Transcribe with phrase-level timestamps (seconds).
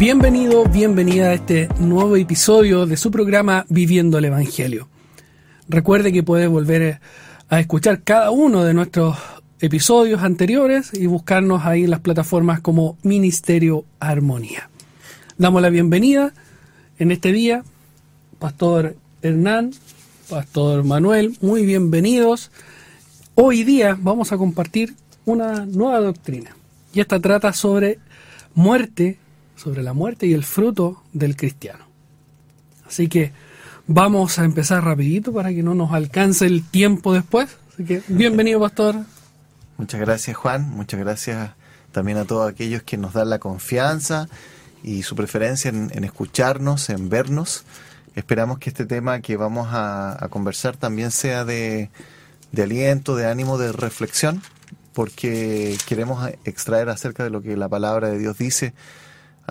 [0.00, 4.88] Bienvenido, bienvenida a este nuevo episodio de su programa Viviendo el Evangelio.
[5.68, 7.02] Recuerde que puede volver
[7.50, 9.18] a escuchar cada uno de nuestros
[9.60, 14.70] episodios anteriores y buscarnos ahí en las plataformas como Ministerio Armonía.
[15.36, 16.32] Damos la bienvenida
[16.98, 17.62] en este día,
[18.38, 19.72] Pastor Hernán,
[20.30, 22.50] Pastor Manuel, muy bienvenidos.
[23.34, 24.94] Hoy día vamos a compartir
[25.26, 26.56] una nueva doctrina
[26.94, 27.98] y esta trata sobre
[28.54, 29.18] muerte
[29.60, 31.84] sobre la muerte y el fruto del cristiano.
[32.86, 33.32] Así que
[33.86, 37.58] vamos a empezar rapidito para que no nos alcance el tiempo después.
[37.74, 38.96] Así que bienvenido, pastor.
[39.76, 40.70] Muchas gracias, Juan.
[40.70, 41.50] Muchas gracias
[41.92, 44.28] también a todos aquellos que nos dan la confianza
[44.82, 47.64] y su preferencia en, escucharnos, en vernos.
[48.14, 51.90] Esperamos que este tema que vamos a, conversar también sea de,
[52.50, 54.40] de aliento, de ánimo, de reflexión,
[54.94, 58.72] porque queremos extraer acerca de lo que la palabra de Dios dice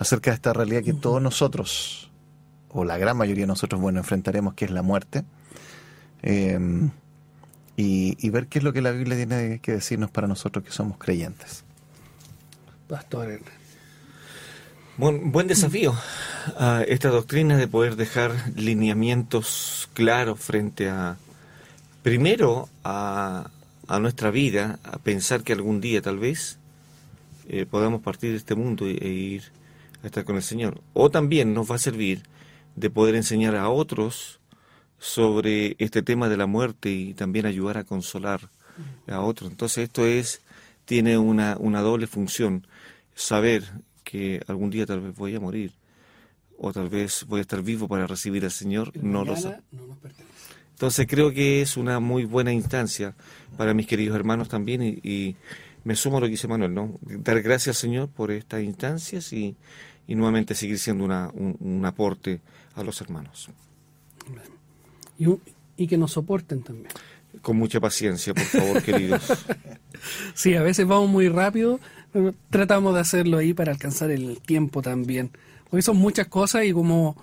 [0.00, 2.10] acerca de esta realidad que todos nosotros,
[2.70, 5.24] o la gran mayoría de nosotros, bueno, enfrentaremos, que es la muerte,
[6.22, 6.90] em,
[7.76, 10.96] y, ver qué es lo que la Biblia tiene que decirnos para nosotros que somos
[10.96, 11.64] creyentes.
[12.88, 13.40] Pastor.
[14.96, 15.94] Buen, buen desafío
[16.58, 21.18] a esta doctrina de poder dejar lineamientos claros frente a,
[22.02, 23.50] primero, a,
[23.86, 26.58] a nuestra vida, a pensar que algún día tal vez
[27.48, 29.59] eh, podamos partir de este mundo e, e ir
[30.08, 30.82] estar con el Señor.
[30.92, 32.22] O también nos va a servir
[32.76, 34.40] de poder enseñar a otros
[34.98, 38.48] sobre este tema de la muerte y también ayudar a consolar
[39.08, 39.50] a otros.
[39.50, 40.42] Entonces esto es,
[40.84, 42.66] tiene una, una doble función,
[43.14, 43.64] saber
[44.04, 45.72] que algún día tal vez voy a morir
[46.58, 49.56] o tal vez voy a estar vivo para recibir al Señor, no lo sé.
[50.72, 53.14] Entonces creo que es una muy buena instancia
[53.56, 55.36] para mis queridos hermanos también y,
[55.82, 56.98] me sumo a lo que dice Manuel, ¿no?
[57.00, 59.56] Dar gracias al Señor por estas instancias y,
[60.10, 62.40] y nuevamente seguir siendo una, un, aporte
[62.74, 63.48] a los hermanos.
[65.76, 66.88] Y, que nos soporten también.
[67.42, 69.22] Con mucha paciencia, por favor, queridos.
[70.34, 71.78] Sí, a veces vamos muy rápido,
[72.12, 75.30] pero tratamos de hacerlo ahí para alcanzar el tiempo también.
[75.70, 77.16] Porque son muchas cosas y como,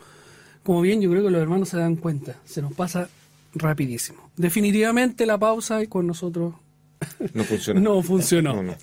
[0.63, 3.09] como bien yo creo que los hermanos se dan cuenta, se nos pasa
[3.53, 4.31] rapidísimo.
[4.37, 6.53] Definitivamente la pausa y con nosotros
[7.33, 7.81] no funcionó.
[7.81, 8.63] no funcionó.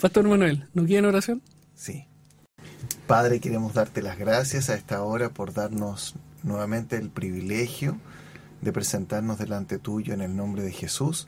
[0.00, 1.40] Pastor Manuel, ¿no quieren oración?
[1.80, 2.06] Sí.
[3.06, 7.96] Padre, queremos darte las gracias a esta hora por darnos nuevamente el privilegio
[8.60, 11.26] de presentarnos delante tuyo en el nombre de Jesús.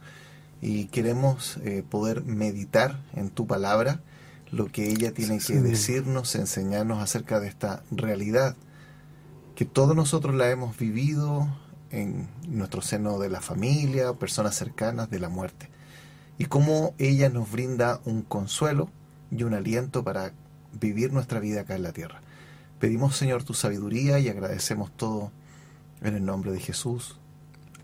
[0.61, 4.03] Y queremos eh, poder meditar en tu palabra
[4.51, 8.55] lo que ella tiene que decirnos, enseñarnos acerca de esta realidad
[9.55, 11.49] que todos nosotros la hemos vivido
[11.91, 15.71] en nuestro seno de la familia, personas cercanas de la muerte,
[16.37, 18.91] y cómo ella nos brinda un consuelo
[19.31, 20.35] y un aliento para
[20.81, 22.21] vivir nuestra vida acá en la tierra.
[22.79, 25.31] Pedimos, Señor, tu sabiduría y agradecemos todo
[26.03, 27.17] en el nombre de Jesús.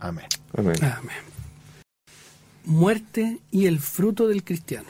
[0.00, 0.26] Amén.
[0.56, 0.76] Amén.
[2.64, 4.88] Muerte y el fruto del cristiano.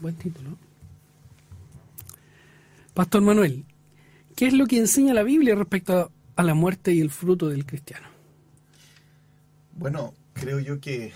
[0.00, 0.50] Buen título.
[2.92, 3.64] Pastor Manuel,
[4.36, 7.64] ¿qué es lo que enseña la Biblia respecto a la muerte y el fruto del
[7.64, 8.06] cristiano?
[9.76, 11.12] Bueno, creo yo que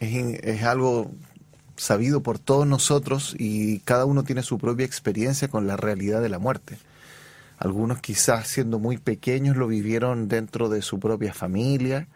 [0.00, 1.10] es, es algo
[1.78, 6.28] sabido por todos nosotros y cada uno tiene su propia experiencia con la realidad de
[6.28, 6.76] la muerte.
[7.56, 12.08] Algunos quizás siendo muy pequeños lo vivieron dentro de su propia familia,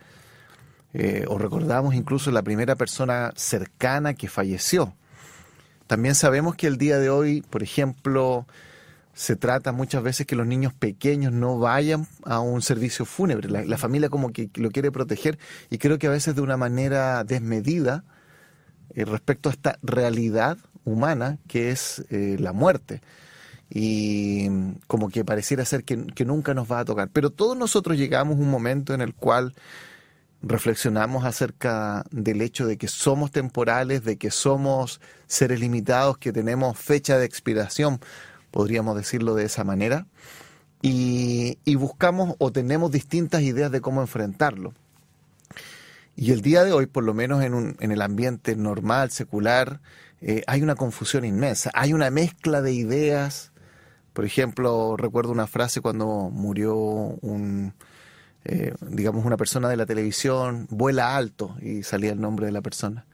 [0.95, 4.95] eh, o recordamos incluso la primera persona cercana que falleció.
[5.87, 8.47] También sabemos que el día de hoy, por ejemplo,
[9.15, 13.49] se trata muchas veces que los niños pequeños no vayan a un servicio fúnebre.
[13.49, 15.39] la familia como que lo quiere proteger
[15.71, 18.05] y creo que a veces de una manera desmedida
[18.95, 23.01] eh, respecto a esta realidad humana que es eh, la muerte.
[23.71, 24.49] Y
[24.87, 27.09] como que pareciera ser que, nunca nos va a tocar.
[27.11, 29.55] Pero todos nosotros llegamos a un momento en el cual
[30.43, 36.77] reflexionamos acerca del hecho de que somos temporales, de que somos seres limitados, que tenemos
[36.79, 38.01] fecha de expiración,
[38.51, 40.07] podríamos decirlo de esa manera,
[40.83, 44.75] y buscamos o tenemos distintas ideas de cómo enfrentarlo.
[46.17, 49.81] Y el día de hoy, por lo menos en, un, en el ambiente normal, secular,
[50.21, 53.53] eh, hay una confusión inmensa, hay una mezcla de ideas
[54.13, 57.75] Por ejemplo, recuerdo una frase cuando murió un,
[58.45, 62.63] eh, digamos, una persona de la televisión, vuela alto y salía el nombre de la
[62.63, 63.07] persona.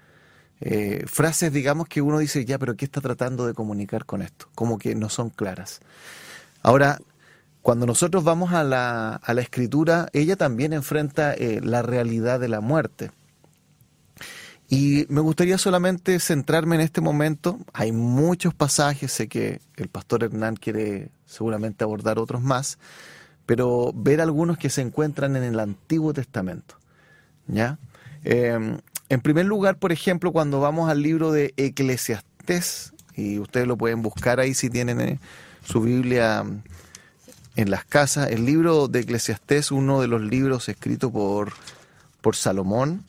[0.60, 4.48] Eh, frases, digamos, que uno dice, ya, pero ¿qué está tratando de comunicar con esto?
[4.54, 5.80] Como que no son claras.
[6.62, 6.98] Ahora,
[7.68, 12.48] cuando nosotros vamos a la, a la escritura, ella también enfrenta eh, la realidad de
[12.48, 13.10] la muerte.
[14.70, 17.58] Y me gustaría solamente centrarme en este momento.
[17.74, 22.78] Hay muchos pasajes, sé que el pastor Hernán quiere seguramente abordar otros más,
[23.44, 26.76] pero ver algunos que se encuentran en el Antiguo Testamento.
[27.48, 27.78] ¿Ya?
[28.24, 28.78] Em,
[29.10, 34.00] en primer lugar, por ejemplo, cuando vamos al libro de Eclesiastés, y ustedes lo pueden
[34.00, 35.20] buscar ahí si tienen eh,
[35.62, 36.46] su Biblia
[37.58, 41.52] en las casas, el libro de Eclesiastés, uno de los libros escritos por,
[42.20, 43.04] por Salomón,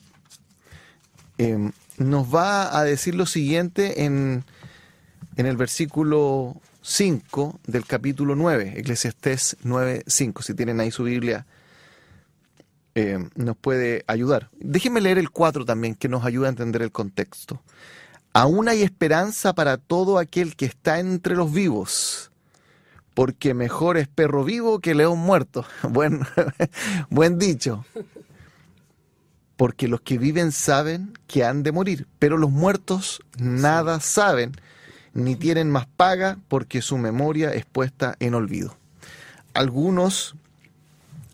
[1.40, 4.44] Em, nos va a decir lo siguiente en,
[5.36, 10.42] en el versículo 5 del capítulo 9, Eclesiastés 9, 5.
[10.42, 11.46] Si tienen ahí su Biblia,
[12.94, 14.50] em, nos puede ayudar.
[14.58, 17.62] Déjenme leer el 4 también, que nos ayuda a entender el contexto.
[18.34, 22.29] Aún hay esperanza para todo aquel que está entre los vivos,
[23.20, 25.66] porque mejor es perro vivo que león muerto.
[25.82, 26.22] Buen,
[27.10, 27.84] buen dicho
[29.56, 34.52] porque los que viven saben que han de morir, pero los muertos nada saben,
[35.12, 38.74] ni tienen más paga porque su memoria es puesta en olvido.
[39.52, 40.34] Algunos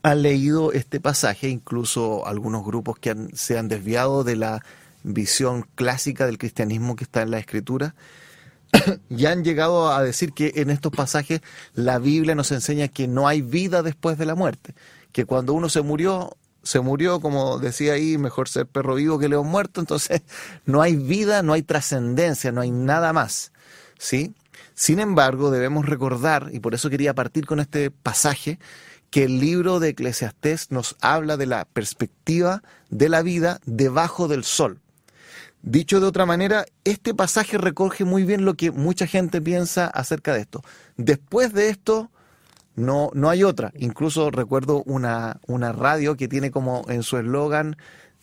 [0.02, 4.64] han leído este pasaje, incluso algunos grupos que se han desviado de la
[5.04, 7.94] visión clásica del cristianismo que está en la escritura,
[9.08, 11.40] y han llegado a decir que en estos pasajes
[11.74, 14.74] la Biblia nos enseña que no hay vida después de la muerte,
[15.12, 16.36] que cuando uno se murió
[16.66, 20.22] se murió, como decía ahí, mejor ser perro vivo que león muerto, entonces
[20.66, 23.52] no hay vida, no hay trascendencia, no hay nada más.
[23.98, 24.34] ¿sí?
[24.74, 28.58] Sin embargo, debemos recordar, y por eso quería partir con este pasaje,
[29.10, 34.44] que el libro de Eclesiastés nos habla de la perspectiva de la vida debajo del
[34.44, 34.80] sol.
[35.62, 40.32] Dicho de otra manera, este pasaje recoge muy bien lo que mucha gente piensa acerca
[40.32, 40.62] de esto.
[40.96, 42.10] Después de esto,
[42.76, 43.72] no, no hay otra.
[43.76, 47.76] Incluso recuerdo una, una radio que tiene como en su eslogan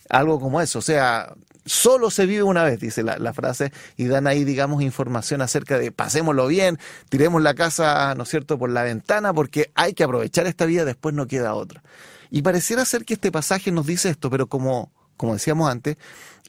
[0.09, 0.79] algo como eso.
[0.79, 1.33] O sea,
[1.65, 5.91] solo se vive una vez, dice la, frase, y dan ahí, digamos, información acerca de
[5.91, 6.79] pasémoslo bien,
[7.09, 10.85] tiremos la casa, ¿no es cierto?, por la ventana, porque hay que aprovechar esta vida,
[10.85, 11.83] después no queda otra.
[12.29, 15.97] Y pareciera ser que este pasaje nos dice esto, pero como, como decíamos antes,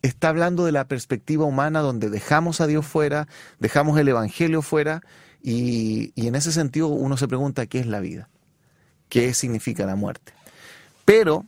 [0.06, 3.26] está hablando de la perspectiva humana donde dejamos a Dios fuera,
[3.58, 5.02] dejamos el Evangelio fuera,
[5.42, 8.28] y, en ese sentido uno se pregunta qué es la vida,
[9.08, 10.32] qué significa la muerte.
[11.04, 11.46] Pero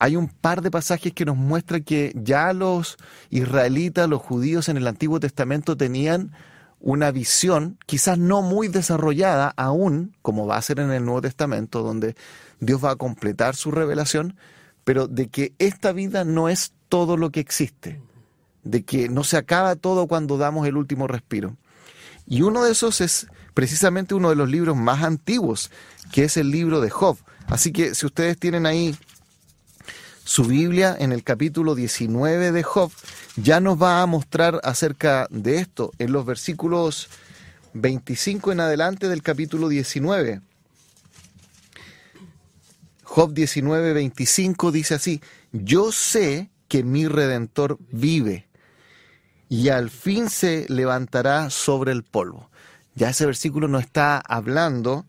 [0.00, 2.96] hay un par de pasajes que nos muestran que ya los
[3.30, 6.32] israelitas, los judíos en el Antiguo Testamento tenían
[6.80, 11.82] una visión, quizás no muy desarrollada aún, como va a ser en el Nuevo Testamento,
[11.82, 12.16] donde
[12.60, 14.36] Dios va a completar su revelación,
[14.88, 18.00] pero de que esta vida no es todo lo que existe,
[18.64, 21.58] de que no se acaba todo cuando damos el último respiro.
[22.26, 25.70] Y uno de esos es precisamente uno de los libros más antiguos,
[26.10, 27.18] que es el libro de Job.
[27.48, 28.96] Así que si ustedes tienen ahí
[30.24, 32.90] su Biblia en el capítulo 19 de Job,
[33.36, 37.10] ya nos va a mostrar acerca de esto en los versículos
[37.74, 40.40] 25 en adelante del capítulo 19.
[43.08, 48.46] Job 19, 25 dice así, yo sé que mi redentor vive
[49.48, 52.50] y al fin se levantará sobre el polvo.
[52.94, 55.06] Ya ese versículo no está hablando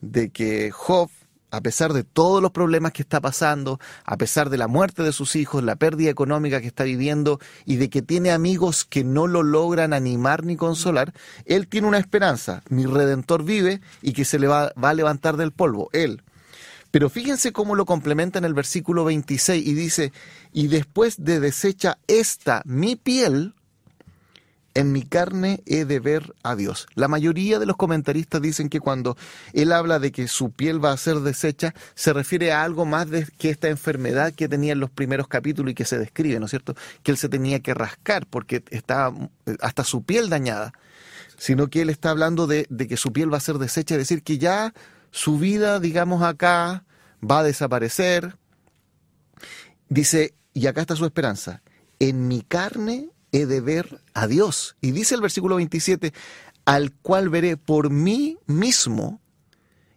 [0.00, 1.10] de que Job,
[1.52, 5.12] a pesar de todos los problemas que está pasando, a pesar de la muerte de
[5.12, 9.28] sus hijos, la pérdida económica que está viviendo y de que tiene amigos que no
[9.28, 11.14] lo logran animar ni consolar,
[11.44, 15.36] él tiene una esperanza, mi redentor vive y que se le va, va a levantar
[15.36, 16.20] del polvo, él.
[16.90, 20.12] Pero fíjense cómo lo complementa en el versículo 26 y dice,
[20.52, 23.54] y después de deshecha esta mi piel,
[24.78, 26.86] en mi carne he de ver a Dios.
[26.94, 29.16] La mayoría de los comentaristas dicen que cuando
[29.52, 33.08] él habla de que su piel va a ser deshecha, se refiere a algo más
[33.38, 36.50] que esta enfermedad que tenía en los primeros capítulos y que se describe, ¿no es
[36.50, 36.76] cierto?
[37.02, 39.16] Que él se tenía que rascar porque estaba
[39.46, 40.72] eh, hasta su piel dañada,
[41.36, 44.00] sino que él está hablando de, de que su piel va a ser deshecha, es
[44.00, 44.72] decir, que ya
[45.10, 46.84] su vida, digamos acá,
[47.22, 48.36] va a desaparecer.
[49.88, 51.62] Dice, y acá está su esperanza,
[51.98, 54.76] en mi carne he de ver a Dios.
[54.80, 56.12] Y dice el versículo 27,
[56.64, 59.20] al cual veré por mí mismo,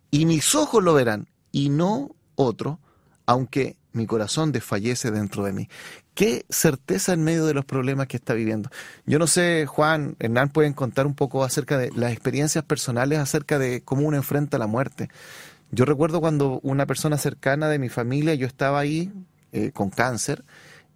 [0.10, 2.80] y mis ojos lo verán, y no otro,
[3.26, 5.70] aunque mi corazón desfallece dentro de mí.
[6.14, 8.70] Qué certeza en medio de los problemas que está viviendo.
[9.06, 13.60] Yo no sé, Juan, Hernán, pueden contar un poco acerca de las experiencias personales, acerca
[13.60, 15.10] de cómo uno enfrenta la muerte.
[15.72, 19.12] Yo recuerdo cuando una persona cercana de mi familia, yo estaba ahí
[19.54, 20.44] eh, con cáncer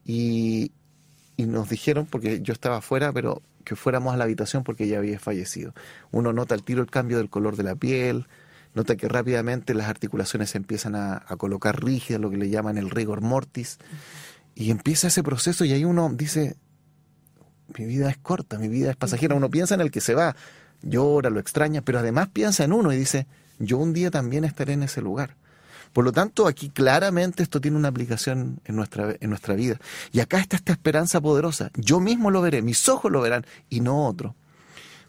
[0.06, 0.72] y,
[1.38, 5.20] nos dijeron, porque yo estaba afuera, pero que fuéramos a la habitación porque ella había
[5.20, 5.74] fallecido.
[6.12, 8.28] Uno nota al tiro el cambio del color de la piel,
[8.76, 12.90] nota que rápidamente las articulaciones se empiezan a, colocar rígidas, lo que le llaman el
[12.90, 13.80] rigor mortis,
[14.54, 16.56] y empieza ese proceso y ahí uno dice,
[17.78, 20.36] mi vida es corta, mi vida es pasajera, uno piensa en el que se va,
[20.82, 23.28] llora, lo extraña, pero además piensa en uno y dice,
[23.60, 25.36] yo un día también estaré en ese lugar.
[25.94, 29.80] Por lo tanto, aquí claramente esto tiene una aplicación en nuestra, en nuestra vida.
[30.12, 31.72] Y acá está esta esperanza poderosa.
[31.76, 34.36] Yo mismo lo veré, mis ojos lo verán y no otro.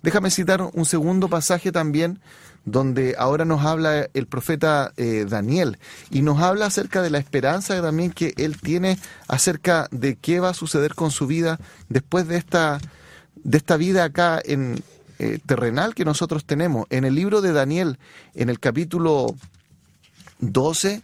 [0.03, 2.21] Déjame citar un segundo pasaje también
[2.65, 5.79] donde ahora nos habla el profeta eh, Daniel
[6.11, 8.99] y nos habla acerca de la esperanza también que él tiene
[9.29, 12.81] acerca de qué va a suceder con su vida después de esta,
[13.37, 14.83] de esta vida acá en,
[15.19, 16.87] eh, terrenal que nosotros tenemos.
[16.91, 17.99] En el libro de Daniel,
[18.35, 19.35] en el capítulo
[20.41, 21.01] 12,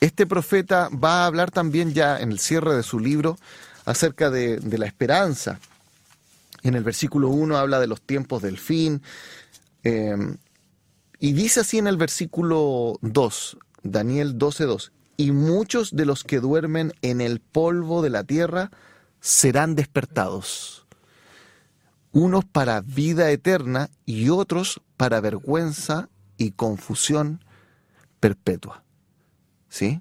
[0.00, 3.38] este profeta va a hablar también ya en el cierre de su libro
[3.86, 5.60] acerca de, la esperanza.
[6.62, 9.02] En el versículo 1 habla de los tiempos del fin.
[9.82, 10.36] Em,
[11.18, 16.92] y dice así en el versículo 2, Daniel 12.2, y muchos de los que duermen
[17.02, 18.70] en el polvo de la tierra
[19.20, 20.86] serán despertados,
[22.12, 27.44] unos para vida eterna y otros para vergüenza y confusión
[28.20, 28.84] perpetua.
[29.68, 30.00] ¿Sí?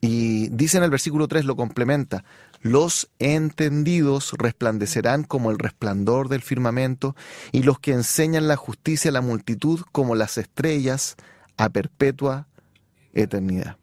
[0.00, 2.24] Y dice en el versículo 3, lo complementa,
[2.60, 7.14] los entendidos resplandecerán como el resplandor del firmamento,
[7.52, 11.16] y los que enseñan la justicia a la multitud como las estrellas
[11.56, 12.46] a perpetua
[13.12, 13.76] eternidad.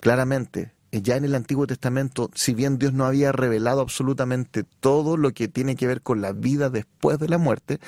[0.00, 5.32] Claramente, ya en el Antiguo Testamento, si bien Dios no había revelado absolutamente todo lo
[5.32, 7.80] que tiene que ver con la vida después de la muerte,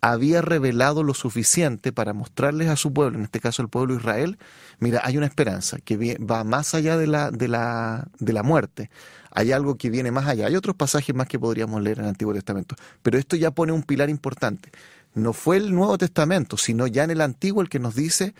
[0.00, 4.00] había revelado lo suficiente para mostrarles a su pueblo, en este caso el pueblo de
[4.00, 4.38] Israel,
[4.78, 8.90] mira, hay una esperanza que va más allá de la, de la, de la muerte.
[9.30, 10.46] Hay algo que viene más allá.
[10.46, 12.76] Hay otros pasajes más que podríamos leer en el Antiguo Testamento.
[13.02, 14.70] Pero esto ya pone un pilar importante.
[15.14, 18.34] No fue el Nuevo Testamento, sino ya en el Antiguo el que nos dice,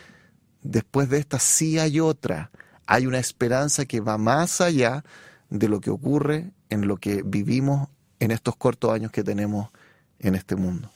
[0.63, 2.51] después de esta sí hay otra.
[2.87, 5.05] Hay una esperanza que va más allá
[5.51, 7.89] de lo que ocurre en lo que vivimos
[8.21, 9.71] en estos cortos años que tenemos
[10.19, 10.91] en este mundo.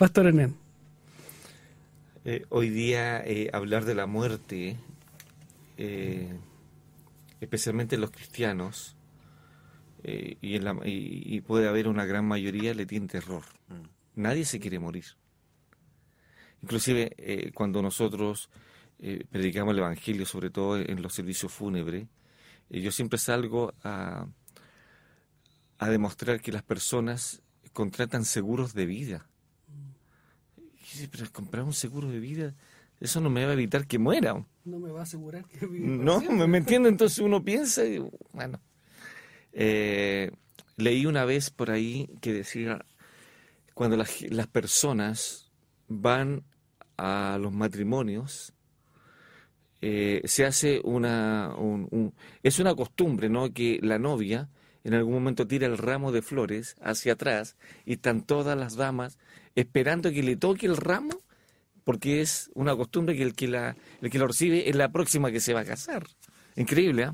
[0.00, 0.56] Pastor Enén.
[2.24, 4.78] Eh, hoy día eh, hablar de la muerte,
[5.76, 6.38] eh,
[7.38, 8.96] especialmente los cristianos,
[10.02, 13.42] y, en la, y, puede haber una gran mayoría, le tiene terror.
[13.68, 14.22] Mm.
[14.22, 15.04] Nadie se quiere morir.
[16.62, 18.48] Inclusive cuando nosotros
[19.30, 22.06] predicamos el Evangelio, sobre todo en los servicios fúnebres,
[22.70, 24.26] yo siempre salgo a,
[25.76, 27.42] a demostrar que las personas
[27.74, 29.26] contratan seguros de vida
[31.10, 32.54] pero comprar un seguro de vida,
[33.00, 34.44] eso no me va a evitar que muera.
[34.64, 35.86] No me va a asegurar que viva.
[35.86, 36.88] No, me, me entiende.
[36.88, 37.98] Entonces uno piensa, y,
[38.32, 38.60] bueno.
[39.52, 40.30] Eh,
[40.76, 42.84] leí una vez por ahí que decía,
[43.74, 45.50] cuando las, las personas
[45.88, 46.44] van
[46.96, 48.52] a los matrimonios,
[49.80, 51.54] eh, se hace una,
[52.42, 53.52] es una costumbre, ¿no?
[53.52, 54.50] Que la novia
[54.84, 57.56] en algún momento tira el ramo de flores hacia atrás
[57.86, 59.18] y están todas las damas
[59.54, 61.18] esperando que le toque el ramo,
[61.84, 65.30] porque es una costumbre que el que, la, el que lo recibe es la próxima
[65.30, 66.06] que se va a casar.
[66.56, 67.12] Increíble, ¿eh?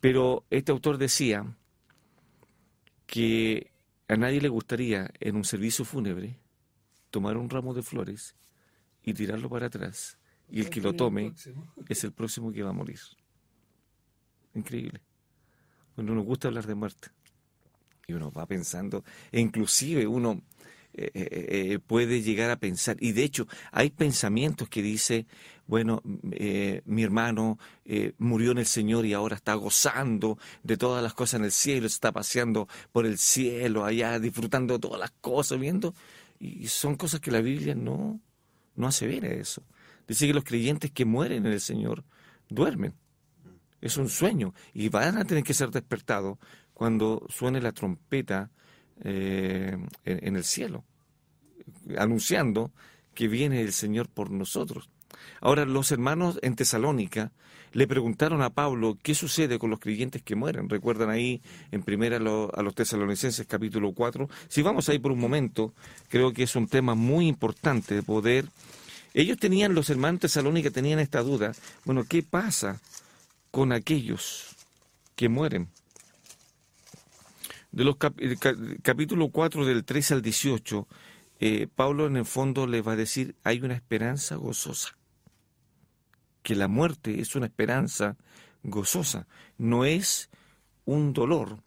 [0.00, 1.56] Pero este autor decía
[3.06, 3.70] que
[4.08, 6.38] a nadie le gustaría en un servicio fúnebre
[7.10, 8.36] tomar un ramo de flores
[9.02, 10.18] y tirarlo para atrás.
[10.48, 11.32] Y el que lo tome
[11.88, 13.00] es el próximo que va a morir.
[14.54, 15.00] Increíble.
[15.94, 17.08] Cuando nos gusta hablar de muerte.
[18.06, 19.02] Y uno va pensando,
[19.32, 20.40] e inclusive uno
[20.98, 21.28] eh, eh,
[21.74, 25.26] eh, puede llegar a pensar, y de hecho hay pensamientos que dice,
[25.66, 27.58] bueno, mi hermano
[28.16, 31.86] murió en el Señor y ahora está gozando de todas las cosas en el cielo,
[31.86, 35.94] está paseando por el cielo allá, disfrutando de todas las cosas, viendo,
[36.38, 38.18] y son cosas que la Biblia no,
[38.74, 39.62] no hace ver eso.
[40.08, 42.04] Dice que los creyentes que mueren en el Señor
[42.48, 42.94] duermen.
[43.82, 46.38] Es un sueño y van a tener que ser despertados
[46.72, 48.50] cuando suene la trompeta
[49.04, 50.84] eh, en, el cielo,
[51.98, 52.70] anunciando
[53.14, 54.88] que viene el Señor por nosotros.
[55.40, 57.32] Ahora, los hermanos en Tesalónica
[57.72, 60.68] le preguntaron a Pablo qué sucede con los creyentes que mueren.
[60.68, 64.28] Recuerdan ahí en primera a los tesalonicenses capítulo 4.
[64.48, 65.74] Si vamos ahí por un momento,
[66.08, 68.46] creo que es un tema muy importante de poder.
[69.12, 71.52] Ellos tenían, los hermanos Tesalónica tenían esta duda,
[71.84, 72.80] bueno, ¿qué pasa
[73.50, 74.54] con aquellos
[75.16, 75.68] que mueren.
[77.76, 77.96] De los
[78.82, 80.88] capítulo 4 del 13 al 18,
[81.40, 84.96] eh, Pablo en el fondo le va a decir, hay una esperanza gozosa,
[86.42, 88.16] que la muerte es una esperanza
[88.62, 89.26] gozosa,
[89.58, 90.30] no es
[90.86, 91.58] un dolor.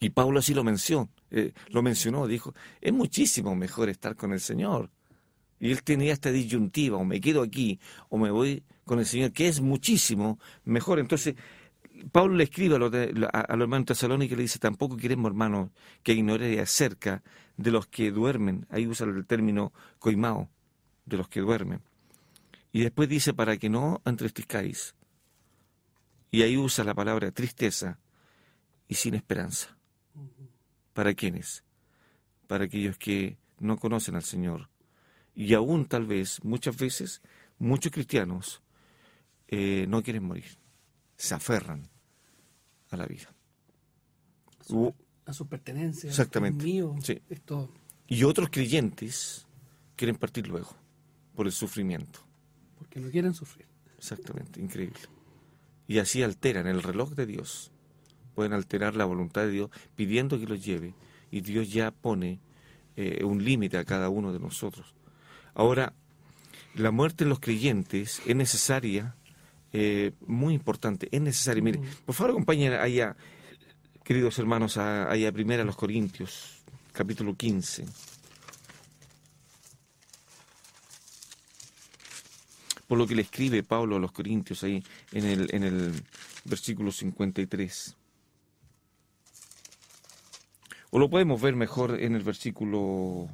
[0.00, 4.40] Y Pablo así lo mencionó, eh, lo mencionó, dijo, es muchísimo mejor estar con el
[4.40, 4.90] Señor.
[5.60, 9.30] Y él tenía esta disyuntiva, o me quedo aquí, o me voy con el Señor,
[9.30, 10.98] que es muchísimo mejor.
[10.98, 11.36] Entonces,
[12.12, 15.70] Pablo le escribe a los, a, los hermanos tesalónicos y le dice, tampoco queremos, hermanos,
[16.02, 17.22] que ignore acerca
[17.56, 18.66] de los que duermen.
[18.70, 20.48] Ahí usa el término coimao,
[21.06, 21.80] de los que duermen.
[22.72, 24.94] Y después dice, para que no entristezcáis.
[26.30, 27.98] Y ahí usa la palabra tristeza
[28.88, 29.76] y sin esperanza.
[30.92, 31.64] ¿Para quiénes?
[32.46, 34.68] Para aquellos que no conocen al Señor.
[35.34, 37.22] Y aún tal vez, muchas veces,
[37.58, 38.62] muchos cristianos
[39.48, 40.58] eh, no quieren morir.
[41.22, 41.88] Se aferran
[42.90, 43.34] a la vida.
[45.26, 46.08] A su, pertenencia.
[46.08, 46.64] Exactamente.
[46.64, 46.96] Mío,
[47.28, 47.72] Esto...
[48.06, 49.46] Y otros creyentes
[49.96, 50.74] quieren partir luego,
[51.34, 52.20] por el sufrimiento.
[52.78, 53.66] Porque no quieren sufrir.
[53.96, 54.98] Exactamente, increíble.
[55.86, 57.70] Y así alteran el reloj de Dios
[58.34, 60.94] pueden alterar la voluntad de Dios pidiendo que los lleve
[61.30, 62.40] y Dios ya pone
[62.96, 64.94] eh, un límite a cada uno de nosotros.
[65.54, 65.92] Ahora,
[66.74, 69.14] la muerte de los creyentes es necesaria,
[69.72, 71.62] eh, muy importante, es necesaria.
[71.62, 73.16] Mire, por favor acompañen allá,
[74.02, 76.62] queridos hermanos, allá primero a los Corintios,
[76.92, 77.84] capítulo 15.
[82.88, 86.02] Por lo que le escribe Pablo a los Corintios ahí en el, en el
[86.44, 87.96] versículo 53.
[90.90, 93.28] O lo podemos ver mejor en el versículo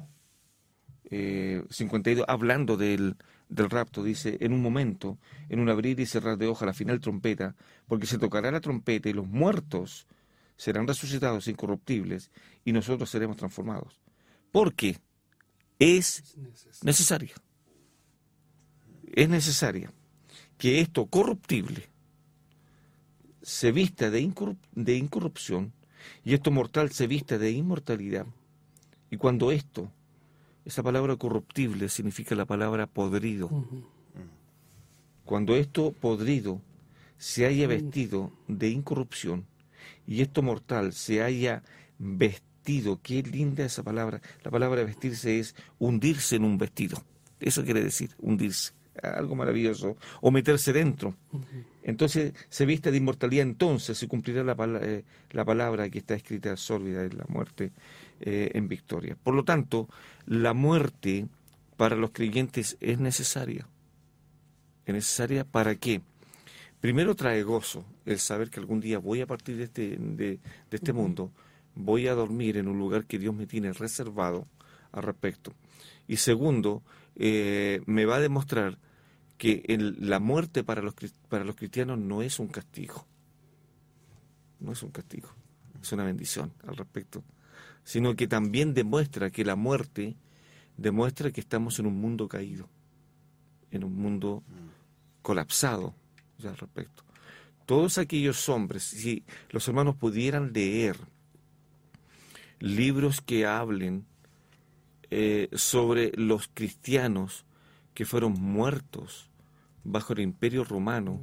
[1.09, 3.15] 52, eh, hablando del,
[3.49, 5.17] del rapto, dice, en un momento,
[5.49, 7.55] en un abrir y cerrar de hoja, la final trompeta,
[7.87, 10.07] porque se tocará la trompeta y los muertos
[10.57, 12.31] serán resucitados incorruptibles
[12.65, 14.01] y nosotros seremos transformados.
[14.51, 14.97] Porque
[15.79, 16.35] es
[16.83, 17.35] necesario.
[19.13, 19.91] Es necesaria
[20.57, 21.89] que esto corruptible
[23.41, 25.73] se vista de, de incorrupción
[26.25, 28.25] y esto mortal se viste de inmortalidad.
[29.09, 29.91] Y cuando esto,
[30.67, 33.49] esa palabra corruptible significa la palabra podrido.
[35.23, 36.61] Cuando esto podrido
[37.17, 39.45] se haya vestido de incorrupción
[40.05, 41.63] y esto mortal se haya
[41.97, 44.21] vestido, qué linda esa palabra.
[44.43, 47.01] La palabra vestirse es hundirse en un vestido.
[47.39, 51.15] Eso quiere decir, hundirse algo maravilloso, o meterse dentro.
[51.87, 56.57] Entonces se viste de inmortalidad, entonces se cumplirá la, eh, la palabra que está escrita
[56.57, 57.71] sólida de la muerte
[58.19, 59.15] eh, en victoria.
[59.23, 59.87] Por lo tanto,
[60.25, 61.27] la muerte
[61.77, 63.65] para los creyentes es necesaria.
[64.85, 66.01] Es necesaria para qué?
[66.81, 70.91] Primero trae gozo el saber que algún día voy a partir de este, de, este
[70.91, 71.31] mundo,
[71.73, 74.45] voy a dormir en un lugar que Dios me tiene reservado
[74.91, 75.53] al respecto.
[76.05, 76.83] Y segundo,
[77.15, 78.77] eh, me va a demostrar
[79.37, 79.63] que
[79.99, 80.95] la muerte para los,
[81.29, 83.05] para los cristianos no es un castigo.
[84.59, 85.29] No es un castigo,
[85.81, 87.23] es una bendición al respecto.
[87.83, 90.15] Sino que también demuestra que la muerte
[90.77, 92.67] demuestra que estamos en un mundo caído,
[93.71, 94.43] en un mundo
[95.21, 95.93] colapsado
[96.43, 97.03] al respecto.
[97.65, 100.97] Todos aquellos hombres, si los hermanos pudieran leer
[102.59, 104.05] libros que hablen
[105.09, 107.45] eh, sobre los cristianos
[107.97, 109.27] que fueron muertos
[109.83, 111.19] bajo el imperio romano,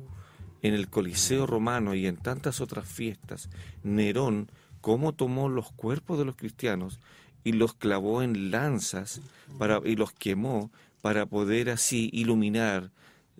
[0.60, 3.48] en el Coliseo romano y en tantas otras fiestas,
[3.84, 6.98] Nerón, cómo tomó los cuerpos de los cristianos
[7.44, 9.20] y los clavó en lanzas
[9.56, 12.90] para, y los quemó para poder así iluminar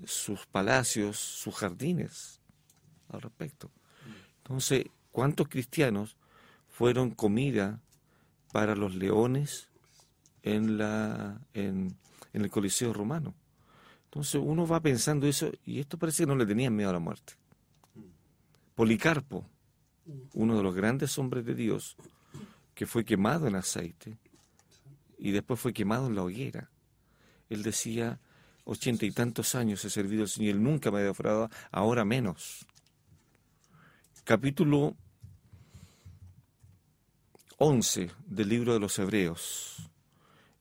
[0.06, 2.40] sus palacios, sus jardines
[3.08, 3.72] al respecto.
[4.44, 6.16] Entonces, ¿cuántos cristianos
[6.68, 7.80] fueron comida
[8.52, 9.70] para los leones
[10.44, 11.96] en, la, en,
[12.34, 13.34] en el Coliseo romano.
[14.04, 16.98] Entonces uno va pensando eso y esto parece que no le tenían miedo a la
[16.98, 17.32] muerte.
[18.74, 19.46] Policarpo,
[20.34, 21.96] uno de los grandes hombres de Dios,
[22.74, 24.18] que fue quemado en aceite
[25.16, 26.70] y después fue quemado en la hoguera.
[27.48, 28.20] Él decía,
[28.64, 32.66] ochenta y tantos años he servido al Señor, él nunca me ha defraudado, ahora menos.
[34.24, 34.96] Capítulo
[37.58, 39.88] 11 del libro de los Hebreos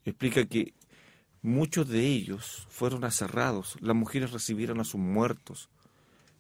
[0.06, 0.74] explica que
[1.44, 5.70] Muchos de ellos fueron aserrados, las mujeres recibieron a sus muertos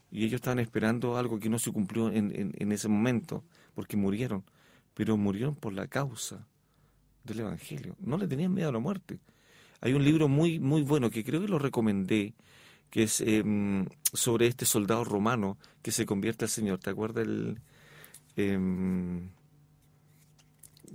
[0.10, 3.44] y ellos estaban esperando algo que no se cumplió en, en, ese momento,
[3.76, 4.46] porque murieron,
[4.94, 6.48] pero murieron por la causa
[7.26, 7.98] del Evangelio.
[8.00, 9.20] No le tenían miedo a la muerte.
[9.82, 12.34] Hay un libro muy, muy bueno que creo que lo recomendé,
[12.90, 16.80] que es em, sobre este soldado romano que se convierte al Señor.
[16.80, 17.60] ¿Te acuerdas el...
[18.38, 19.30] Em,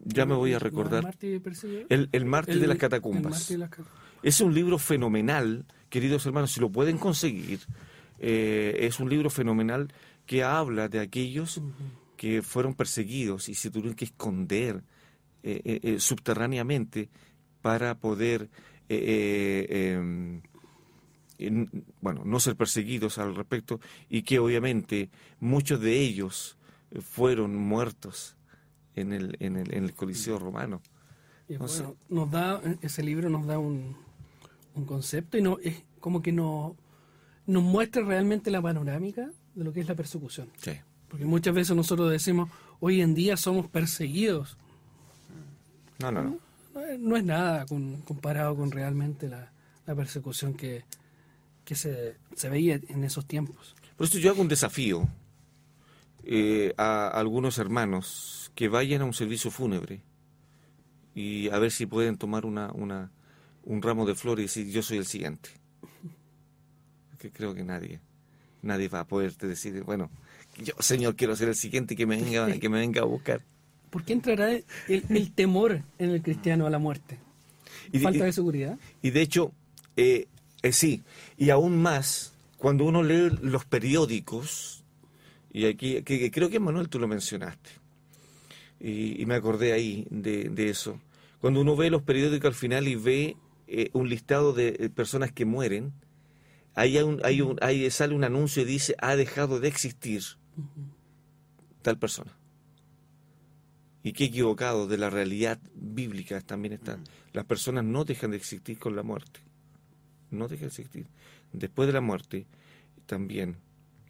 [0.05, 1.17] ya me voy a recordar.
[1.89, 3.55] El, el mártir de las catacumbas.
[4.23, 7.61] Es un libro fenomenal, queridos hermanos, si lo pueden conseguir.
[8.19, 9.93] Eh, es un libro fenomenal
[10.27, 11.61] que habla de aquellos
[12.17, 14.83] que fueron perseguidos y se tuvieron que esconder
[15.43, 17.09] eh, eh, subterráneamente
[17.63, 18.51] para poder,
[18.89, 20.43] em,
[22.01, 26.57] bueno, no ser perseguidos al respecto y que obviamente muchos de ellos
[27.01, 28.38] fueron muertos
[29.01, 30.81] en el, en el, en el Coliseo romano.
[32.09, 33.97] nos da, ese libro nos da un,
[34.75, 36.77] un concepto y no, es como que no,
[37.47, 40.51] nos muestra realmente la panorámica de lo que es la persecución.
[41.09, 44.57] Porque muchas veces nosotros decimos, hoy en día somos perseguidos.
[45.99, 46.39] No, no, no.
[46.99, 47.67] No, es nada
[48.05, 49.51] comparado con realmente la,
[49.97, 50.85] persecución que,
[51.65, 53.75] que se, se, veía en esos tiempos.
[53.97, 55.09] Por eso yo hago un desafío
[56.23, 60.01] eh, a algunos hermanos que vayan a un servicio fúnebre
[61.15, 63.13] y a ver si pueden tomar una, una,
[63.63, 65.51] un ramo de flores y decir yo soy el siguiente.
[67.21, 68.01] Que creo que nadie,
[68.63, 70.11] nadie va a poderte decir, bueno,
[70.61, 73.43] yo Señor quiero ser el siguiente que me venga, que me venga a buscar.
[73.91, 77.17] ¿Por qué entrará el, temor en el cristiano a la muerte?
[77.93, 78.77] Y ¿Falta de seguridad?
[79.03, 79.53] Y de hecho,
[79.97, 80.27] eh,
[80.65, 81.05] eh, sí,
[81.37, 84.83] y aún más, cuando uno lee los periódicos,
[85.53, 87.71] y aquí que, creo que Manuel tú lo mencionaste,
[88.81, 91.01] y, me acordé ahí de, de, eso,
[91.41, 93.37] cuando uno ve los periódicos al final y ve
[93.67, 95.93] eh, un listado de eh, personas que mueren,
[96.75, 100.23] ahí, hay un, ahí sale un anuncio y dice, ha dejado de existir
[101.83, 102.37] tal persona.
[104.03, 106.99] Y qué equivocado de la realidad bíblica también está.
[107.33, 109.41] Las personas no dejan de existir con la muerte.
[110.31, 111.07] No dejan de existir.
[111.53, 112.47] Después de la muerte
[113.07, 113.57] también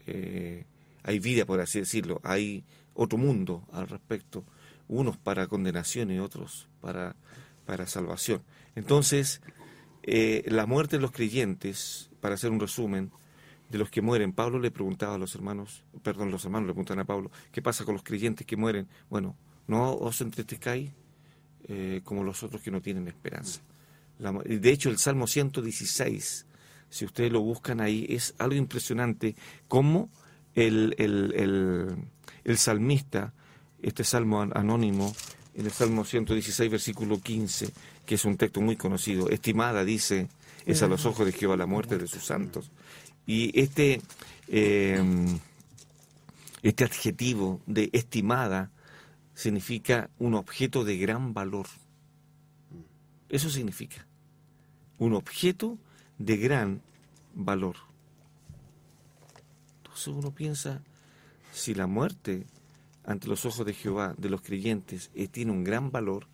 [0.07, 0.67] eh,
[1.03, 2.21] hay vida, por así decirlo.
[2.23, 4.45] Hay otro mundo al respecto.
[4.89, 7.15] Unos para condenación y otros para,
[7.67, 8.43] para salvación.
[8.75, 9.43] Entonces,
[10.03, 13.13] eh, la muerte de los creyentes, para hacer un resumen,
[13.69, 16.99] de los que mueren, Pablo le preguntaba a los hermanos, perdón, los hermanos le preguntan
[17.01, 18.89] a Pablo, ¿qué pasa con los creyentes que mueren?
[19.11, 20.91] Bueno, no os entristezcáis
[21.65, 23.61] eh, como los otros que no tienen esperanza.
[24.19, 26.47] de hecho, el Salmo 116,
[26.89, 29.37] si ustedes lo buscan ahí, es algo impresionante
[29.69, 30.11] cómo
[30.55, 32.09] el, el,
[32.45, 33.35] el salmista,
[33.83, 35.15] este salmo anónimo,
[35.55, 37.71] en el Salmo 116, versículo 15,
[38.07, 39.29] que es un texto muy conocido.
[39.29, 40.29] Estimada, dice,
[40.65, 42.71] es a los ojos de Jehová la muerte de sus santos.
[43.27, 44.01] Y este,
[44.47, 45.03] eh,
[46.63, 48.71] este adjetivo de estimada
[49.35, 51.67] significa un objeto de gran valor.
[53.29, 54.07] Eso significa.
[54.99, 55.79] Un objeto
[56.19, 56.83] de gran
[57.35, 57.77] valor.
[59.79, 60.83] Entonces uno piensa,
[61.53, 62.47] si la muerte
[63.09, 66.27] ante los ojos de Jehová, de los creyentes, tiene un gran valor,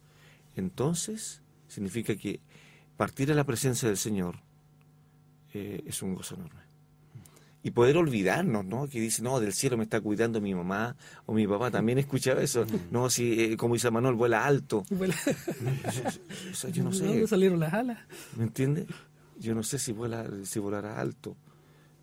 [0.56, 2.40] entonces significa que
[2.96, 4.40] partir a la presencia del Señor
[5.52, 6.62] eh, es un gozo enorme.
[7.62, 8.88] Y poder olvidarnos, ¿no?
[8.88, 11.70] Que dice, no, del cielo me está cuidando mi mamá o mi papá.
[11.70, 12.66] También escuchaba eso.
[12.90, 14.84] No, si, eh, como dice Manuel, vuela alto.
[14.90, 17.06] yo no sé.
[17.06, 18.00] dónde salieron las alas?
[18.36, 18.86] ¿Me entiende?
[19.38, 21.36] Yo no sé si, vuela, si volará alto.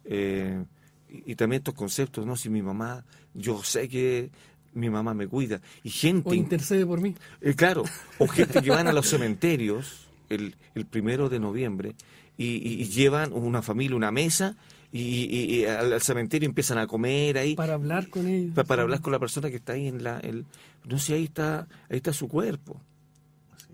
[0.05, 0.63] Eh,
[1.10, 2.36] y, y, también estos conceptos, ¿no?
[2.36, 3.05] Si mi mamá,
[3.36, 4.31] yo sé que
[4.73, 5.62] mi mamá me cuida.
[5.84, 6.29] Y gente...
[6.29, 7.15] O intercede por mí.
[7.41, 7.84] Eh, claro,
[8.17, 11.95] o gente que van a los cementerios el, el primero de noviembre
[12.38, 14.55] y, llevan una familia, una mesa
[14.91, 17.55] y, al, cementerio empiezan a comer ahí.
[17.55, 18.53] Para hablar con ellos.
[18.65, 20.19] Para, hablar con la persona que está ahí en la...
[20.19, 20.45] El,
[20.86, 22.81] no sé, ahí está, ahí está su cuerpo.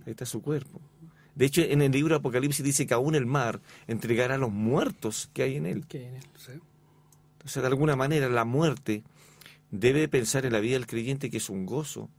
[0.06, 0.82] Ahí está su cuerpo.
[1.36, 5.30] De hecho, en el libro Apocalipsis dice que aún el mar entregará a los muertos
[5.34, 5.86] que hay en él.
[5.88, 6.54] Que hay en él, sí.
[7.34, 9.04] Entonces, de alguna manera, la muerte
[9.72, 12.10] debe pensar en la vida del creyente que es un gozo,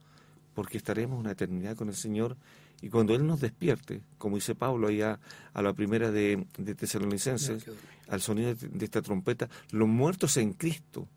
[0.54, 2.36] porque estaremos una eternidad con el Señor
[2.80, 5.18] y cuando Él nos despierte, como dice Pablo allá
[5.52, 7.64] a la primera de, de Tesalonicenses,
[8.08, 11.08] al sonido de esta trompeta, los muertos en Cristo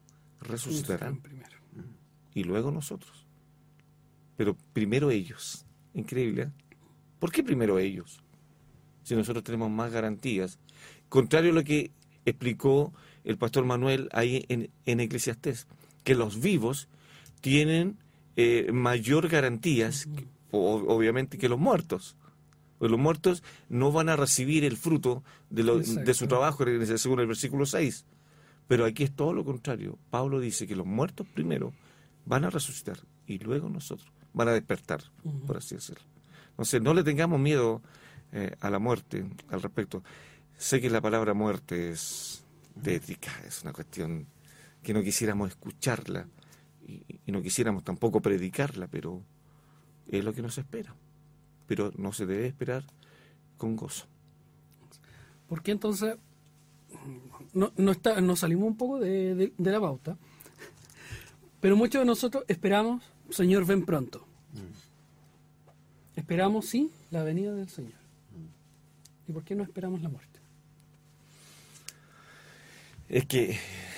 [0.41, 1.21] resucitarán.
[2.33, 3.25] Y luego nosotros.
[4.37, 5.65] Pero primero ellos.
[5.93, 6.43] Increíble.
[6.43, 6.49] ¿eh?
[7.19, 8.21] ¿Por qué primero ellos?
[9.03, 10.57] Si nosotros tenemos más garantías.
[11.09, 11.91] Contrario a lo que
[12.25, 15.67] explicó el pastor Manuel ahí en, en Eclesiastés
[16.03, 16.87] que los vivos
[17.41, 17.97] tienen
[18.35, 20.07] eh, mayor garantías,
[20.51, 22.15] obviamente, que los muertos.
[22.79, 26.65] Pues los muertos no van a recibir el fruto de, de su trabajo,
[26.97, 28.05] según el versículo 6.
[28.67, 29.99] Pero aquí es todo lo contrario.
[30.09, 31.73] Pablo dice que los muertos primero
[32.25, 35.01] van a resucitar y luego nosotros van a despertar,
[35.45, 36.03] por así decirlo.
[36.51, 37.81] Entonces, no le tengamos miedo
[38.31, 40.03] eh, a la muerte al respecto.
[40.57, 42.43] Sé que la palabra muerte es
[42.81, 44.27] tétrica, es una cuestión
[44.83, 46.27] que no quisiéramos escucharla
[46.87, 49.21] y, y no quisiéramos tampoco predicarla, pero
[50.07, 50.93] es lo que nos espera.
[51.67, 52.83] Pero no se debe esperar
[53.57, 54.05] con gozo.
[55.47, 56.17] ¿Por qué entonces
[57.53, 60.17] no, no, está, nos salimos un poco de, de- de la pauta?
[61.59, 64.25] Pero muchos de nosotros esperamos, Señor, ven pronto.
[66.15, 67.93] Esperamos, sí, la venida del Señor.
[69.27, 70.30] ¿Y por qué no esperamos la muerte?
[73.11, 73.57] Es que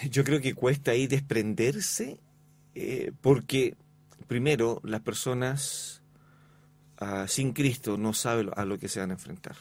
[0.10, 2.18] yo creo que cuesta ahí desprenderse
[2.74, 3.76] eh, porque,
[4.28, 6.02] primero, las personas
[6.98, 9.56] ah, sin Cristo no saben a lo que se van a enfrentar.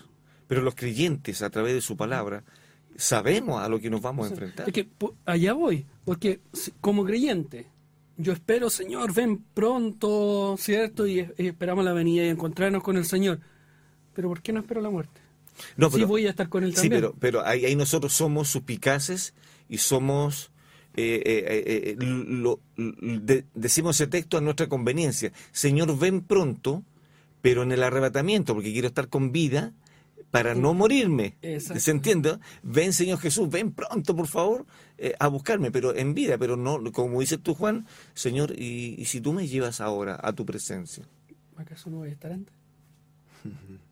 [0.48, 2.44] Pero los creyentes, a través de su palabra,
[2.96, 4.66] sabemos a lo que nos vamos a enfrentar.
[4.68, 6.40] Es que po- allá voy, porque
[6.80, 7.66] como creyente,
[8.16, 11.06] yo espero, Señor, ven pronto, ¿cierto?
[11.06, 13.38] Y, y esperamos la venida y encontrarnos con el Señor.
[14.14, 15.20] Pero ¿por qué no espero la muerte?
[15.76, 17.00] No, sí pero- voy a estar con él Sí, también.
[17.02, 19.34] pero, pero ahí, ahí nosotros somos suspicaces
[19.68, 20.50] y somos,
[20.94, 25.32] eh, eh, eh, lo- l- de- decimos ese texto a nuestra conveniencia.
[25.52, 26.82] Señor, ven pronto,
[27.40, 29.72] pero en el arrebatamiento, porque quiero estar con vida
[30.30, 31.36] para no morirme.
[31.42, 31.80] Exacto.
[31.80, 32.38] ¿Se entiende?
[32.62, 34.64] Ven, Señor Jesús, ven pronto, por favor,
[35.18, 39.20] a buscarme, pero en vida, pero no, como dices tú, Juan, Señor, y, y si
[39.20, 41.04] tú me llevas ahora a tu presencia,
[41.56, 42.54] ¿Acaso no voy a estar antes?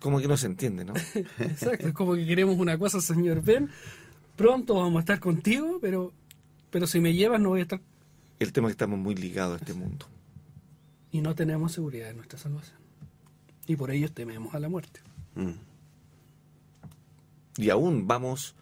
[0.00, 0.94] como que no se entiende, ¿no?
[1.38, 3.68] Exacto, es como que queremos una cosa, Señor, ven,
[4.36, 6.12] pronto vamos a estar contigo, pero,
[6.70, 7.80] pero si me llevas no voy a estar...
[8.38, 10.06] El tema es que estamos muy ligados a este mundo.
[11.10, 12.78] Y no tenemos seguridad de nuestra salvación.
[13.66, 15.00] Y por ello tememos a la muerte.
[15.34, 15.52] Mm.
[17.56, 18.54] Y aún vamos,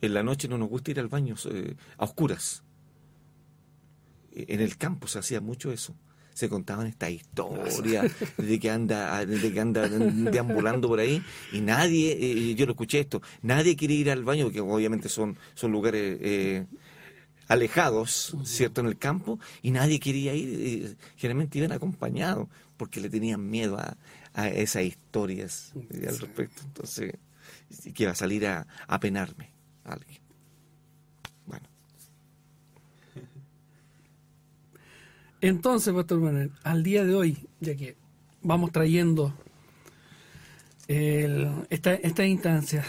[0.00, 2.64] en la noche no nos gusta ir al baño eh, a oscuras.
[4.32, 5.94] Eh, En el campo se hacía mucho eso.
[6.34, 12.16] Se contaban estas historias de que anda, de que anda deambulando por ahí y nadie,
[12.18, 16.18] eh, yo lo escuché esto, nadie quiere ir al baño porque obviamente son, son lugares
[16.20, 16.66] eh,
[17.48, 18.80] alejados, ¿cierto?
[18.80, 23.76] En el campo y nadie quería ir, eh, generalmente iban acompañados porque le tenían miedo
[23.76, 23.96] a,
[24.34, 26.62] a esas historias eh, al respecto.
[26.64, 27.14] Entonces,
[27.94, 29.50] que iba a salir a, a penarme
[29.84, 30.20] alguien.
[31.46, 31.66] Bueno,
[35.40, 37.96] Entonces, Pastor Manuel, al día de hoy, ya que
[38.42, 39.34] vamos trayendo
[40.88, 42.86] el- esta, estas instancias,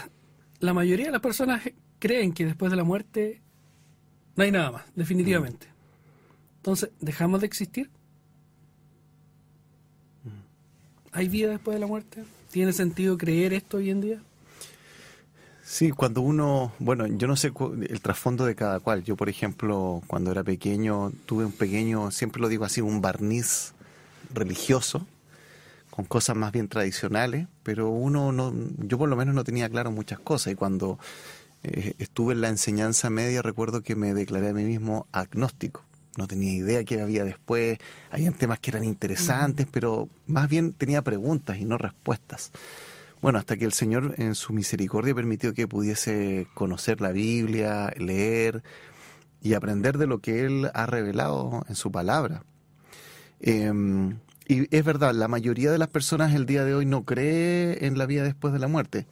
[0.60, 1.62] la mayoría de las personas
[1.98, 3.40] creen que después de la muerte
[4.36, 5.66] no hay nada más, definitivamente.
[6.56, 7.90] Entonces, ¿dejamos de existir?
[11.12, 12.24] ¿Hay vida después de la muerte?
[12.50, 14.22] ¿Tiene sentido creer esto hoy en día?
[15.72, 17.50] Sí, cuando uno, bueno, yo no sé
[17.88, 19.04] el trasfondo de cada cual.
[19.04, 23.72] Yo, por ejemplo, cuando era pequeño, tuve un pequeño, siempre lo digo así, un barniz
[24.34, 25.06] religioso,
[25.88, 29.90] con cosas más bien tradicionales, pero uno no, yo por lo menos no tenía claro
[29.90, 30.52] muchas cosas.
[30.52, 30.98] Y cuando
[31.62, 35.82] eh, estuve en la enseñanza media, recuerdo que me declaré a mí mismo agnóstico.
[36.18, 37.78] No tenía idea qué había después,
[38.10, 42.52] habían temas que eran interesantes, pero más bien tenía preguntas y no respuestas.
[43.22, 48.64] Bueno, hasta que el Señor en su misericordia permitió que pudiese conocer la Biblia, leer
[49.40, 52.42] y aprender de lo que Él ha revelado en su palabra.
[53.40, 53.72] Eh,
[54.48, 57.96] y es verdad, la mayoría de las personas el día de hoy no cree en
[57.96, 59.06] la vida después de la muerte.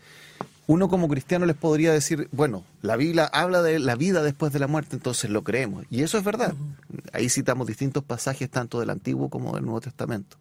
[0.66, 4.58] Uno como cristiano les podría decir, bueno, la Biblia habla de la vida después de
[4.58, 5.84] la muerte, entonces lo creemos.
[5.88, 6.54] Y eso es verdad.
[7.12, 10.36] Ahí citamos distintos pasajes tanto del Antiguo como del Nuevo Testamento.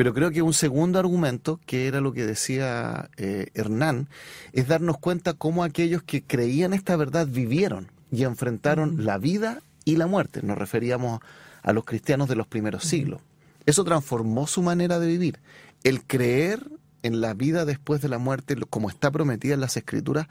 [0.00, 4.08] Pero creo que un segundo argumento, que era lo que decía eh, Hernán,
[4.54, 9.96] es darnos cuenta cómo aquellos que creían esta verdad vivieron y enfrentaron la vida y
[9.96, 10.40] la muerte.
[10.42, 11.20] Nos referíamos
[11.62, 13.20] a los cristianos de los primeros siglos.
[13.66, 15.38] Eso transformó su manera de vivir.
[15.84, 16.66] El creer
[17.02, 20.28] en la vida después de la muerte, como está prometida en las escrituras,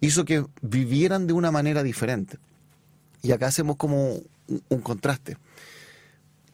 [0.00, 2.38] hizo que vivieran de una manera diferente.
[3.22, 4.16] Y acá hacemos como
[4.68, 5.36] un contraste.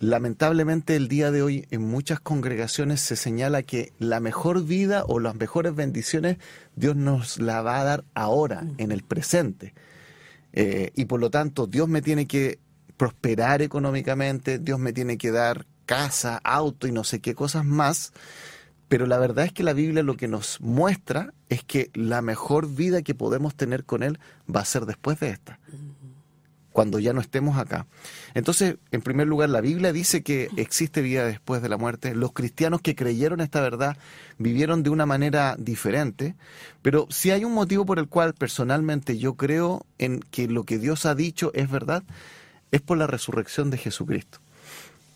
[0.01, 5.19] Lamentablemente el día de hoy en muchas congregaciones se señala que la mejor vida o
[5.19, 6.39] las mejores bendiciones
[6.77, 9.75] Dios nos la va a dar ahora, en el presente.
[10.53, 12.61] Eh, y por lo tanto Dios me tiene que
[12.97, 18.13] prosperar económicamente, Dios me tiene que dar casa, auto y no sé qué cosas más.
[18.87, 22.73] Pero la verdad es que la Biblia lo que nos muestra es que la mejor
[22.73, 24.21] vida que podemos tener con Él
[24.55, 25.59] va a ser después de esta
[26.79, 27.89] cuando ya no estemos acá.
[28.35, 32.15] Entonces, en primer lugar, la Biblia dice que existe vida después de la muerte.
[32.15, 33.97] Los cristianos que creyeron esta verdad
[34.39, 36.37] vivieron de una manera diferente,
[36.81, 40.79] pero si hay un motivo por el cual personalmente yo creo en que lo que
[40.79, 42.05] Dios ha dicho es verdad,
[42.71, 44.39] es por la resurrección de Jesucristo.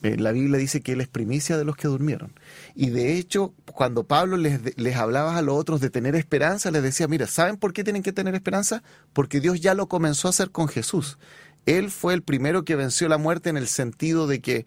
[0.03, 2.33] Eh, la Biblia dice que Él es primicia de los que durmieron.
[2.75, 6.83] Y de hecho, cuando Pablo les, les hablaba a los otros de tener esperanza, les
[6.83, 8.83] decía, mira, ¿saben por qué tienen que tener esperanza?
[9.13, 11.19] Porque Dios ya lo comenzó a hacer con Jesús.
[11.67, 14.67] Él fue el primero que venció la muerte en el sentido de que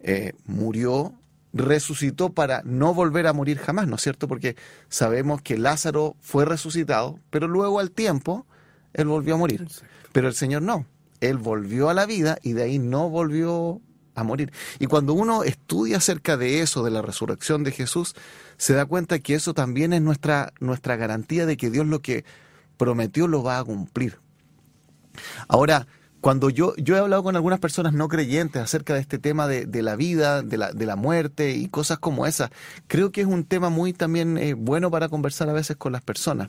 [0.00, 1.14] eh, murió,
[1.52, 4.28] resucitó para no volver a morir jamás, ¿no es cierto?
[4.28, 4.56] Porque
[4.88, 8.46] sabemos que Lázaro fue resucitado, pero luego al tiempo
[8.92, 9.66] él volvió a morir.
[10.12, 10.86] Pero el Señor no.
[11.20, 13.80] Él volvió a la vida y de ahí no volvió
[14.14, 14.52] a morir.
[14.78, 18.14] Y cuando uno estudia acerca de eso, de la resurrección de Jesús,
[18.56, 22.24] se da cuenta que eso también es nuestra, nuestra garantía de que Dios lo que
[22.76, 24.18] prometió lo va a cumplir.
[25.48, 25.86] Ahora,
[26.20, 29.82] cuando yo, yo he hablado con algunas personas no creyentes acerca de este tema de,
[29.82, 32.50] la vida, de la, de la, muerte y cosas como esas,
[32.86, 36.02] creo que es un tema muy también eh, bueno para conversar a veces con las
[36.02, 36.48] personas.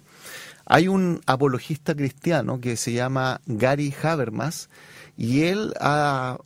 [0.65, 4.69] Hay un apologista cristiano que se llama Gary Habermas
[5.15, 6.37] y él ha,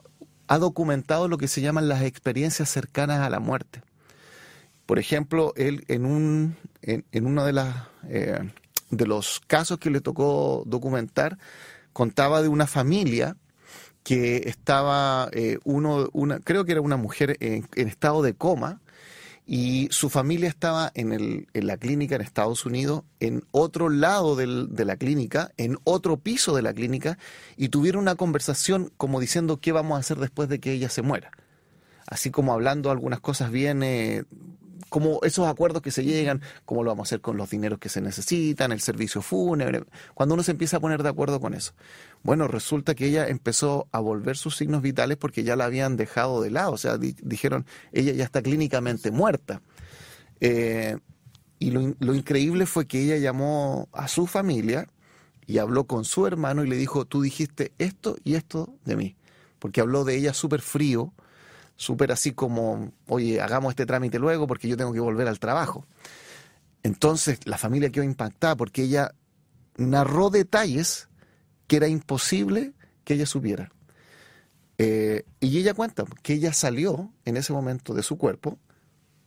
[0.60, 3.82] documentado lo que se llaman las experiencias cercanas a la muerte.
[4.86, 7.74] Por ejemplo, él en, un, en, uno de, las,
[8.10, 8.52] eh,
[8.90, 11.38] de los casos que le tocó documentar,
[11.94, 13.36] contaba de una familia
[14.04, 18.82] que estaba eh, uno, una, creo que era una mujer en, estado de coma
[19.46, 24.36] y su familia estaba en, el, en, la clínica en Estados Unidos, en otro lado
[24.36, 27.18] del, de la clínica, en otro piso de la clínica,
[27.58, 31.02] y tuvieron una conversación como diciendo qué vamos a hacer después de que ella se
[31.02, 31.32] muera.
[32.08, 34.24] Así como hablando algunas cosas bien eh,
[34.90, 37.90] como esos acuerdos que se llegan, cómo lo vamos a hacer con los dineros que
[37.90, 41.74] se necesitan, el servicio fúnebre, cuando uno se empieza a poner de acuerdo con eso.
[42.24, 46.42] Bueno, resulta que ella empezó a volver sus signos vitales porque ya la habían dejado
[46.42, 49.62] de lado, o sea, dijeron, ella ya está clínicamente muerta.
[50.40, 50.98] Eh,
[51.60, 54.88] y lo, lo increíble fue que ella llamó a su familia
[55.46, 59.16] y habló con su hermano y le dijo, tú dijiste esto y esto de mí,
[59.60, 61.14] porque habló de ella súper frío,
[61.82, 65.88] súper así como, oye, hagamos este trámite luego porque yo tengo que volver al trabajo.
[66.84, 69.16] Entonces la familia quedó impactada porque ella
[69.78, 71.10] narró detalles
[71.66, 73.72] que era imposible que ella supiera.
[74.78, 78.60] Eh, y ella cuenta que ella salió en ese momento de su cuerpo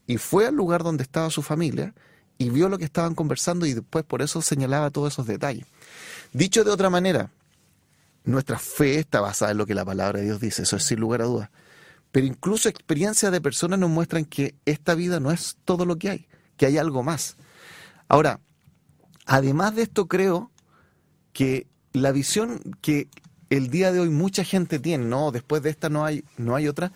[0.07, 1.93] y fue al lugar donde estaba su familia
[2.39, 5.67] y vio lo que estaban conversando y después por eso señalaba todos esos detalles.
[6.33, 7.31] Dicho de otra manera,
[8.23, 11.01] nuestra fe está basada en lo que la palabra de Dios dice, eso es sin
[11.01, 11.51] lugar a dudas.
[12.15, 16.11] Pero incluso experiencias de personas nos muestran que esta vida no es todo lo que
[16.11, 17.37] hay, que hay algo más.
[18.07, 18.39] Ahora,
[19.27, 20.53] además de esto creo
[21.33, 23.09] que la visión que
[23.51, 26.69] el día de hoy mucha gente tiene, no, después de esta no hay, no hay
[26.69, 26.93] otra,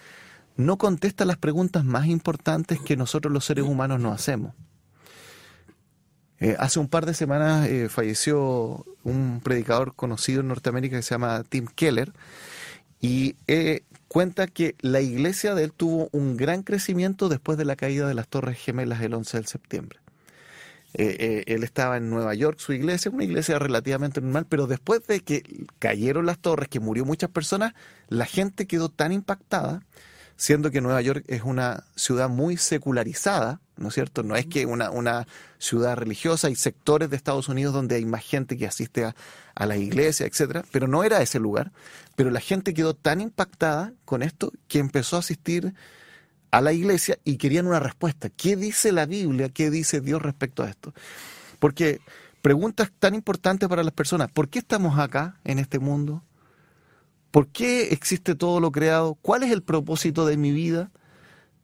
[0.57, 4.55] no contesta las preguntas más importantes que nosotros los seres humanos nos hacemos.
[6.39, 11.17] Eh, hace un par de semanas eh, falleció un predicador conocido en Norteamérica que se
[11.17, 12.13] llama Tim Keller
[13.01, 17.77] y eh, cuenta que la iglesia de él tuvo un gran crecimiento después de la
[17.77, 19.99] caída de las Torres Gemelas el 11 de septiembre.
[20.95, 25.07] Eh, eh, él estaba en Nueva York, su iglesia, una iglesia relativamente normal, pero después
[25.07, 27.75] de que cayeron las torres, que murió muchas personas,
[28.09, 29.83] la gente quedó tan impactada,
[30.39, 34.23] siendo que Nueva York es una ciudad muy secularizada, ¿no es cierto?
[34.23, 35.27] No es que una, una
[35.59, 39.17] ciudad religiosa, hay sectores de Estados Unidos donde hay más gente que asiste a,
[39.57, 41.73] a la iglesia, etcétera, pero no era ese lugar.
[42.15, 45.75] Pero la gente quedó tan impactada con esto que empezó a asistir
[46.53, 48.31] a la iglesia y querían una respuesta.
[48.31, 49.49] ¿Qué dice la Biblia?
[49.49, 50.95] ¿Qué dice Dios respecto a esto?
[51.59, 52.01] Porque
[52.43, 54.31] preguntas tan importantes para las personas.
[54.31, 56.23] ¿Por qué estamos acá en este mundo?
[57.31, 59.17] ¿Por qué existe todo lo creado?
[59.21, 60.91] ¿Cuál es el propósito de mi vida?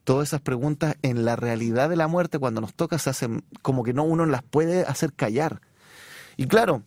[0.03, 3.83] Todas esas preguntas en la realidad de la muerte, cuando nos toca, se hacen como
[3.83, 5.61] que no uno las puede hacer callar.
[6.37, 6.83] Y claro,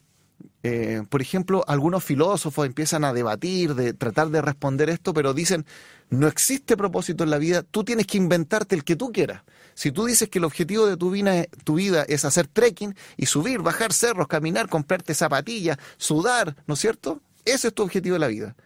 [0.63, 5.67] eh, por ejemplo, algunos filósofos empiezan a debatir, de tratar de responder esto, pero dicen,
[6.11, 9.43] no existe propósito en la vida, tú tienes que inventarte el que tú quieras.
[9.75, 13.27] Si tú dices que el objetivo de tu vida, tu vida es hacer trekking y
[13.27, 17.21] subir, bajar cerros, caminar, comprarte zapatillas, sudar, ¿no es cierto?
[17.45, 18.57] Ese es tu objetivo de la vida.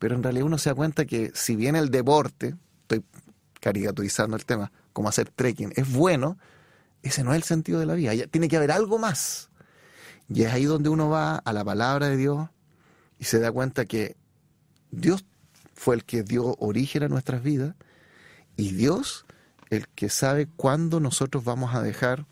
[0.00, 3.04] Pero en realidad uno se da cuenta que si bien el deporte, estoy
[3.60, 6.36] caricaturizando el tema, como hacer trekking, es bueno,
[7.02, 8.26] ese no es el sentido de la vida.
[8.26, 9.50] Tiene que haber algo más.
[10.28, 12.48] Y es ahí donde uno va a la palabra de Dios
[13.18, 14.16] y se da cuenta que
[14.90, 15.24] Dios
[15.74, 17.74] fue el que dio origen a nuestras vidas
[18.56, 19.26] y Dios
[19.68, 22.26] el que sabe cuándo nosotros vamos a dejar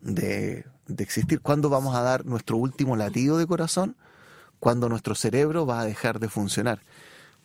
[0.00, 0.64] de,
[0.98, 3.96] existir, cuándo vamos a dar nuestro último latido de corazón,
[4.64, 6.80] cuándo nuestro cerebro va a dejar de funcionar.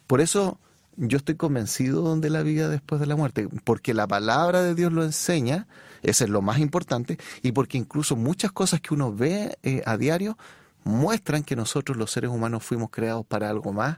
[0.08, 0.58] Por eso
[0.96, 4.94] yo estoy convencido de la vida después de la muerte, porque la palabra de Dios
[4.94, 5.68] lo enseña,
[6.02, 9.98] eso es lo más importante, y porque incluso muchas cosas que uno ve eh, a
[9.98, 10.38] diario
[10.86, 13.98] muestran que nosotros los seres humanos fuimos creados para algo más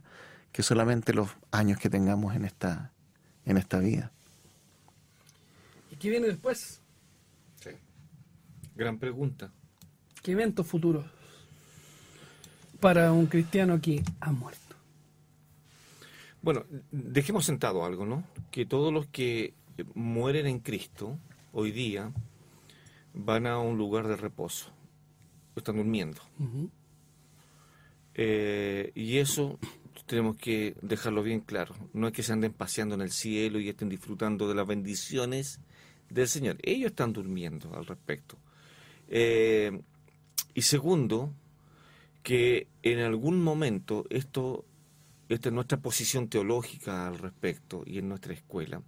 [0.52, 2.92] que solamente los años que tengamos en esta,
[3.46, 4.12] en esta vida.
[5.92, 6.82] ¿Y qué viene después?
[7.64, 7.70] Sí.
[8.76, 9.52] Gran pregunta.
[10.24, 11.06] ¿Qué eventos futuros
[12.82, 14.76] para un cristiano que ha muerto?
[16.42, 18.24] Bueno, dejemos sentado algo, ¿no?
[18.50, 19.54] Que todos los que
[19.94, 21.18] mueren en Cristo
[21.54, 22.12] hoy día
[23.14, 24.72] van a un lugar de reposo,
[25.56, 26.22] están durmiendo.
[28.16, 29.60] Eh, y eso
[30.08, 31.76] tenemos que dejarlo bien claro.
[31.94, 35.60] No es que se anden paseando en el cielo y estén disfrutando de las bendiciones
[36.10, 36.58] del Señor.
[36.64, 38.38] Ellos están durmiendo al respecto.
[39.08, 39.80] Eh,
[40.54, 41.34] y segundo,
[42.24, 44.66] que en algún momento esto
[45.34, 48.82] esta es nuestra posición teológica al respecto y en nuestra escuela.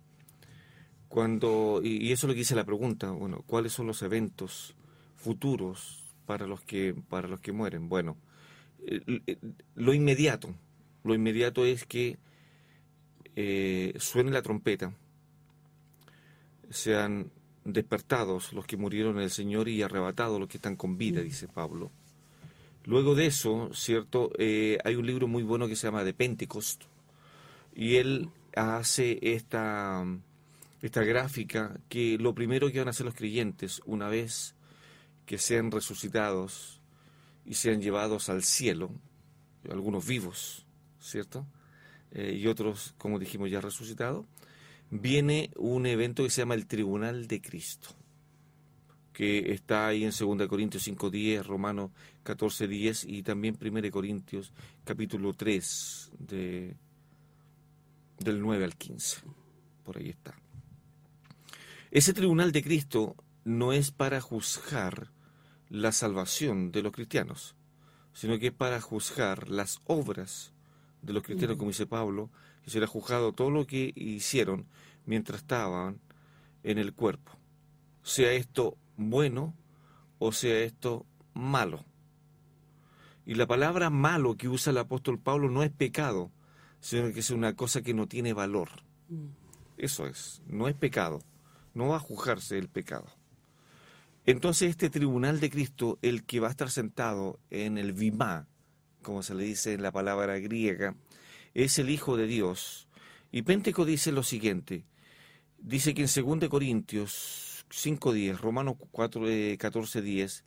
[1.07, 4.75] Cuando, y, eso es lo que dice la pregunta, bueno, ¿cuáles son los eventos
[5.15, 7.87] futuros para los que, para los que mueren?
[7.87, 8.17] Bueno,
[9.75, 10.53] lo inmediato,
[11.03, 12.17] lo inmediato es que
[13.35, 14.93] eh, suene la trompeta,
[16.69, 17.31] sean
[17.63, 21.47] despertados los que murieron en el Señor y arrebatados los que están con vida, dice
[21.47, 21.89] Pablo.
[22.85, 24.31] Luego de eso, ¿cierto?
[24.37, 26.83] Eh, hay un libro muy bueno que se llama De Pentecost
[27.73, 30.05] y él hace esta,
[30.81, 34.55] esta gráfica que lo primero que van a hacer los creyentes una vez
[35.25, 36.81] que sean resucitados
[37.45, 38.91] y sean llevados al cielo,
[39.69, 40.65] algunos vivos,
[40.99, 41.47] ¿cierto?
[42.11, 44.25] Eh, y otros, como dijimos, ya resucitados,
[44.91, 47.95] viene un evento que se llama el Tribunal de Cristo
[49.13, 51.91] que está ahí en 2 Corintios 5.10, Romanos
[52.25, 54.51] 14.10 y también 1 Corintios
[54.83, 56.75] capítulo 3 de,
[58.19, 59.21] del 9 al 15.
[59.83, 60.35] Por ahí está.
[61.91, 65.11] Ese tribunal de Cristo no es para juzgar
[65.69, 67.55] la salvación de los cristianos,
[68.13, 70.53] sino que es para juzgar las obras
[71.03, 72.31] de los cristianos, como dice Pablo,
[72.65, 74.65] y será juzgado todo lo que hicieron
[75.05, 75.99] mientras estaban
[76.63, 77.33] en el cuerpo.
[78.01, 79.53] Sea esto bueno
[80.19, 81.85] o sea esto malo.
[83.25, 86.31] Y la palabra malo que usa el apóstol Pablo no es pecado,
[86.79, 88.69] sino que es una cosa que no tiene valor.
[89.09, 89.27] Mm.
[89.77, 91.21] Eso es, no es pecado,
[91.73, 93.07] no va a juzgarse el pecado.
[94.25, 98.47] Entonces este tribunal de Cristo, el que va a estar sentado en el Vimá,
[99.01, 100.95] como se le dice en la palabra griega,
[101.53, 102.87] es el Hijo de Dios.
[103.31, 104.85] Y Penteco dice lo siguiente,
[105.59, 110.43] dice que en 2 Corintios 5.10, Romanos 4, 14.10, eh,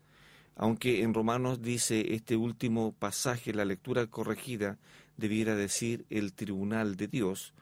[0.55, 4.79] aunque en Romanos dice este último pasaje, la lectura corregida
[5.17, 7.53] debiera decir el tribunal de Dios,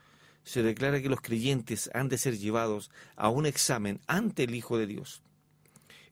[0.45, 4.77] se declara que los creyentes han de ser llevados a un examen ante el Hijo
[4.77, 5.23] de Dios.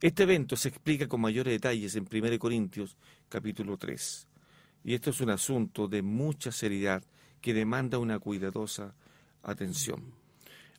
[0.00, 2.96] Este evento se explica con mayores detalles en 1 Corintios
[3.28, 4.26] capítulo 3.
[4.84, 7.04] Y esto es un asunto de mucha seriedad
[7.42, 8.94] que demanda una cuidadosa
[9.42, 10.14] atención.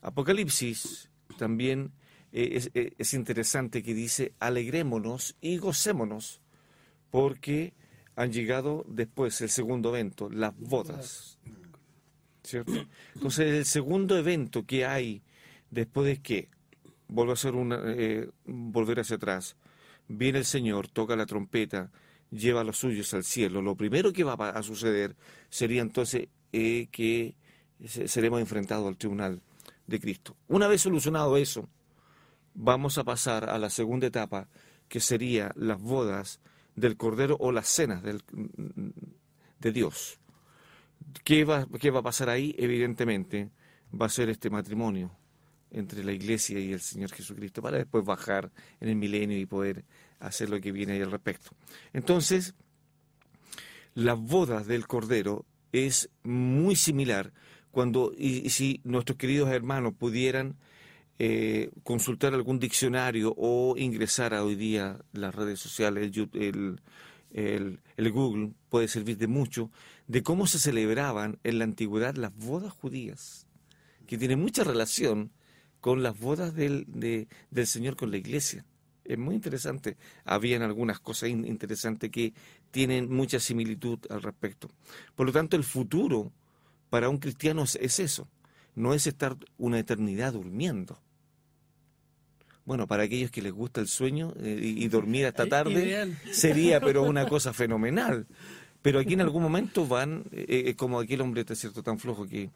[0.01, 1.91] Apocalipsis también
[2.36, 6.41] eh, eh, es, interesante que dice, alegrémonos y gocémonos,
[7.11, 7.73] porque
[8.15, 11.38] han llegado después el segundo evento, las bodas.
[12.43, 12.73] ¿Cierto?
[13.13, 15.21] Entonces, el segundo evento que hay
[15.69, 16.49] después de que
[17.07, 19.55] vuelve a ser una, eh, volver hacia atrás,
[20.07, 21.91] viene el Señor, toca la trompeta,
[22.31, 23.61] lleva a los suyos al cielo.
[23.61, 25.15] Lo primero que va a suceder
[25.49, 27.36] sería entonces que
[27.86, 29.39] seremos enfrentados al tribunal
[29.86, 30.36] de Cristo.
[30.47, 31.69] Una vez solucionado eso,
[32.53, 34.47] vamos a pasar a la segunda etapa,
[34.87, 36.39] que sería las bodas
[36.75, 38.21] del Cordero o las cenas del,
[39.59, 40.19] de Dios.
[41.23, 42.55] ¿Qué va, ¿Qué va a pasar ahí?
[42.57, 43.49] Evidentemente
[43.99, 45.11] va a ser este matrimonio
[45.71, 49.83] entre la iglesia y el Señor Jesucristo para después bajar en el milenio y poder
[50.19, 51.51] hacer lo que viene ahí al respecto.
[51.93, 52.53] Entonces,
[53.95, 57.33] las bodas del Cordero es muy similar
[57.71, 60.55] cuando, y si nuestros queridos hermanos pudieran
[61.20, 66.82] eh, consultar algún diccionario o ingresar a hoy día las redes sociales, el,
[67.32, 69.70] el, Google puede servir de mucho,
[70.07, 73.47] de cómo se celebraban en la antigüedad las bodas judías,
[74.07, 75.32] que tiene mucha relación
[75.82, 78.66] con las bodas del, del Señor con la iglesia.
[79.05, 79.97] Es muy interesante.
[80.24, 82.34] Habían algunas cosas interesantes que
[82.72, 84.70] tienen mucha similitud al respecto.
[85.14, 86.32] Por lo tanto, el futuro
[86.89, 88.28] para un cristiano es eso
[88.76, 90.99] no es estar una eternidad durmiendo.
[92.65, 97.03] Bueno, para aquellos que les gusta el sueño eh, y, dormir hasta tarde, sería pero
[97.09, 98.26] una cosa fenomenal.
[98.82, 102.28] Pero aquí en algún momento van, eh, eh, como aquel hombre está cierto tan flojo
[102.28, 102.49] que,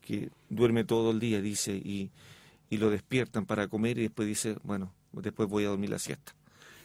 [0.00, 2.10] que duerme todo el día, dice, y,
[2.70, 6.34] y lo despiertan para comer y después dice, bueno, después voy a dormir la siesta.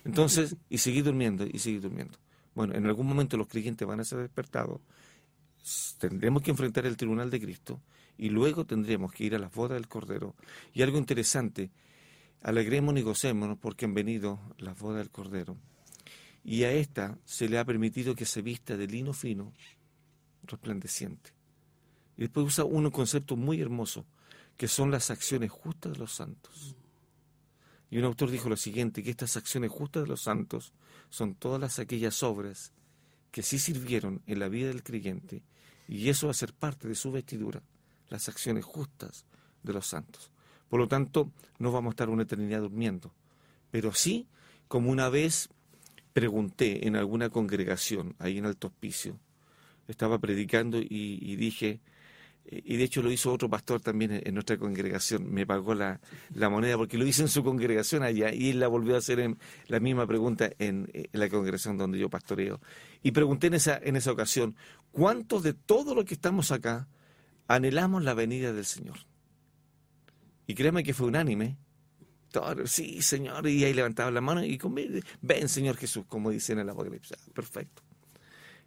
[0.03, 2.17] Entonces, y seguir durmiendo, y seguir durmiendo.
[2.55, 4.81] Bueno, en algún momento los creyentes van a ser despertados
[5.97, 7.79] tendremos que enfrentar el tribunal de Cristo
[8.17, 10.35] y luego tendremos que ir a las bodas del Cordero.
[10.73, 11.71] Y algo interesante,
[12.41, 15.57] alegrémonos y gocémonos porque han venido las bodas del Cordero.
[16.43, 19.53] Y a esta se le ha permitido que se vista de lino fino,
[20.43, 21.31] resplandeciente.
[22.17, 24.05] Y después usa un concepto muy hermoso,
[24.57, 26.75] que son las acciones justas de los santos.
[27.89, 30.73] Y un autor dijo lo siguiente, que estas acciones justas de los santos
[31.09, 32.71] son todas aquellas obras
[33.31, 35.43] que sí sirvieron en la vida del creyente,
[35.87, 37.61] y eso va a ser parte de su vestidura,
[38.11, 39.25] las acciones justas
[39.63, 40.29] de los santos.
[40.69, 43.11] Por lo tanto, no vamos a estar una eternidad durmiendo,
[43.71, 44.27] pero sí,
[44.67, 45.49] como una vez
[46.13, 49.17] pregunté en alguna congregación, ahí en Alto Hospicio,
[49.87, 51.81] estaba predicando y dije,
[52.49, 55.99] y de hecho lo hizo otro pastor también en nuestra congregación, me pagó la,
[56.49, 59.37] moneda porque lo hizo en su congregación allá y él la volvió a hacer en
[59.67, 62.59] la misma pregunta en, la congregación donde yo pastoreo.
[63.03, 64.55] Y pregunté en esa, en esa ocasión,
[64.91, 66.87] ¿cuántos de todo lo que estamos acá
[67.55, 68.99] anhelamos la venida del Señor?
[70.47, 71.57] Y créeme que fue unánime.
[72.65, 76.59] sí, Señor, y ahí levantaba la mano y conmigo, ven, Señor Jesús, como dice en
[76.59, 77.17] el Apocalipsis.
[77.19, 77.81] Ah, perfecto.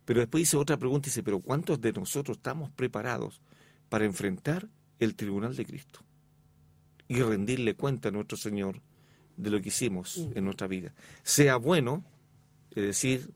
[0.05, 3.41] Pero después hice otra pregunta y dice, pero ¿cuántos de nosotros estamos preparados
[3.89, 4.69] para enfrentar
[4.99, 6.01] el tribunal de Cristo
[7.09, 8.81] y rendirle cuenta a nuestro Señor
[9.37, 10.95] de lo que hicimos en nuestra vida.
[11.23, 12.05] Sea bueno,
[12.71, 13.31] es decir,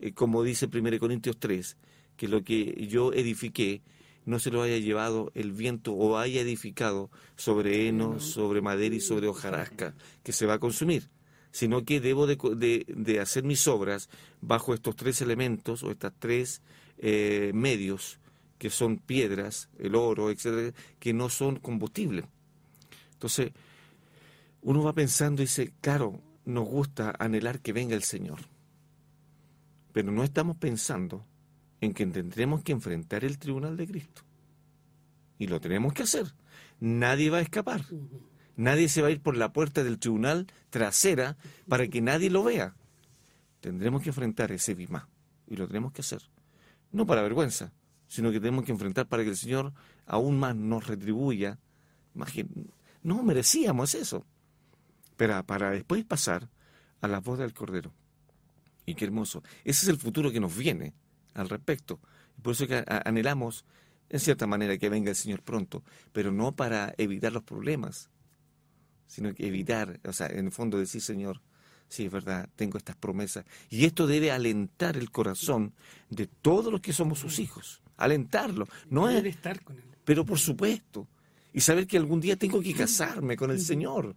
[0.00, 1.76] eh, como dice 1 Corintios 3,
[2.16, 3.82] que lo que yo edifiqué
[4.26, 9.00] no se lo haya llevado el viento o haya edificado sobre heno, sobre madera y
[9.00, 11.08] sobre hojarasca, que se va a consumir,
[11.52, 14.10] sino que debo de, hacer mis obras
[14.40, 16.60] bajo estos tres elementos o estos tres
[16.98, 18.18] eh, medios
[18.58, 22.24] que son piedras, el oro, etcétera, que no son combustible.
[23.12, 23.52] Entonces,
[24.62, 28.40] uno va pensando y dice, claro, nos gusta anhelar que venga el Señor,
[29.92, 31.24] pero no estamos pensando
[31.80, 34.22] en que tendremos que enfrentar el tribunal de Cristo.
[35.38, 36.34] Y lo tenemos que hacer.
[36.80, 37.84] Nadie va a escapar.
[38.56, 41.36] Nadie se va a ir por la puerta del tribunal trasera
[41.68, 42.74] para que nadie lo vea.
[43.60, 45.08] Tendremos que enfrentar ese bimá.
[45.46, 46.22] Y lo tenemos que hacer.
[46.90, 47.72] No para vergüenza,
[48.08, 49.72] sino que tenemos que enfrentar para que el Señor
[50.06, 51.58] aún más nos retribuya.
[53.02, 54.24] No merecíamos eso.
[55.16, 56.48] Pero para después pasar
[57.00, 57.92] a la voz del Cordero.
[58.86, 59.42] Y qué hermoso.
[59.64, 60.94] Ese es el futuro que nos viene
[61.36, 62.00] al respecto.
[62.42, 63.64] Por eso que anhelamos,
[64.08, 65.82] en cierta manera, que venga el Señor pronto,
[66.12, 68.10] pero no para evitar los problemas,
[69.06, 71.40] sino que evitar, o sea, en el fondo decir, Señor,
[71.88, 73.44] sí, es verdad, tengo estas promesas.
[73.70, 75.72] Y esto debe alentar el corazón
[76.10, 78.66] de todos los que somos sus hijos alentarlo.
[78.90, 79.84] No es, estar con él.
[80.04, 81.08] Pero por supuesto.
[81.52, 84.14] Y saber que algún día tengo que casarme con el Señor.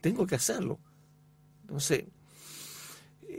[0.00, 0.80] Tengo que hacerlo.
[1.62, 2.04] Entonces,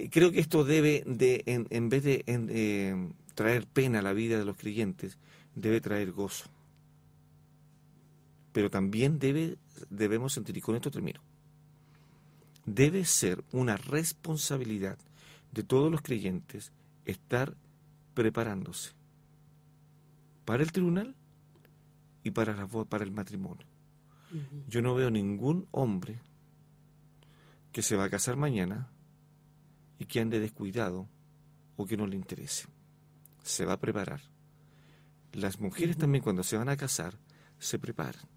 [0.10, 4.46] creo que esto debe, de, en, vez de eh, traer pena a la vida de
[4.46, 5.18] los creyentes,
[5.56, 6.50] debe traer gozo.
[8.52, 9.58] Pero también debe,
[9.90, 11.22] debemos sentir, y con esto termino,
[12.66, 14.98] debe ser una responsabilidad
[15.52, 16.72] de todos los creyentes
[17.06, 17.56] estar
[18.14, 18.92] preparándose
[20.46, 21.16] para el tribunal
[22.24, 23.66] y para, la, para el matrimonio.
[24.68, 26.20] Yo no veo ningún hombre
[27.72, 28.90] que se va a casar mañana
[30.04, 31.10] y que ande descuidado
[31.76, 32.68] o que no le interese.
[33.42, 34.22] Se va a preparar.
[35.32, 37.18] Las mujeres también cuando se van a casar
[37.58, 38.30] se preparan.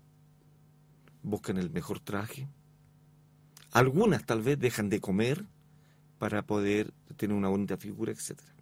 [1.22, 2.48] Buscan el mejor traje.
[3.72, 5.44] Algunas tal vez dejan de comer
[6.18, 8.56] para poder tener una bonita figura, etcétera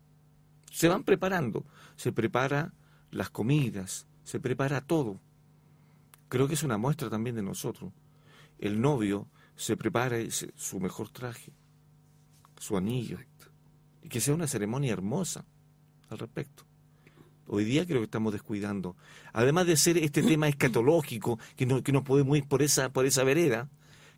[0.74, 2.74] se van preparando, se prepara
[3.12, 5.20] las comidas, se prepara todo.
[6.28, 7.92] Creo que es una muestra también de nosotros.
[8.59, 10.16] El novio se prepara
[10.57, 11.52] su mejor traje,
[12.64, 13.18] su anillo,
[14.02, 15.44] y que sea una ceremonia hermosa
[16.08, 16.64] al respecto.
[17.46, 18.96] Hoy día creo que estamos descuidando.
[19.32, 23.04] Además de ser este tema escatológico, que, no, que nos podemos ir por esa, por
[23.04, 23.68] esa vereda,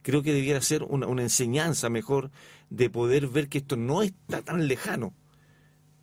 [0.02, 2.30] creo que debiera ser una, una enseñanza mejor
[2.70, 5.12] de poder ver que esto no está tan lejano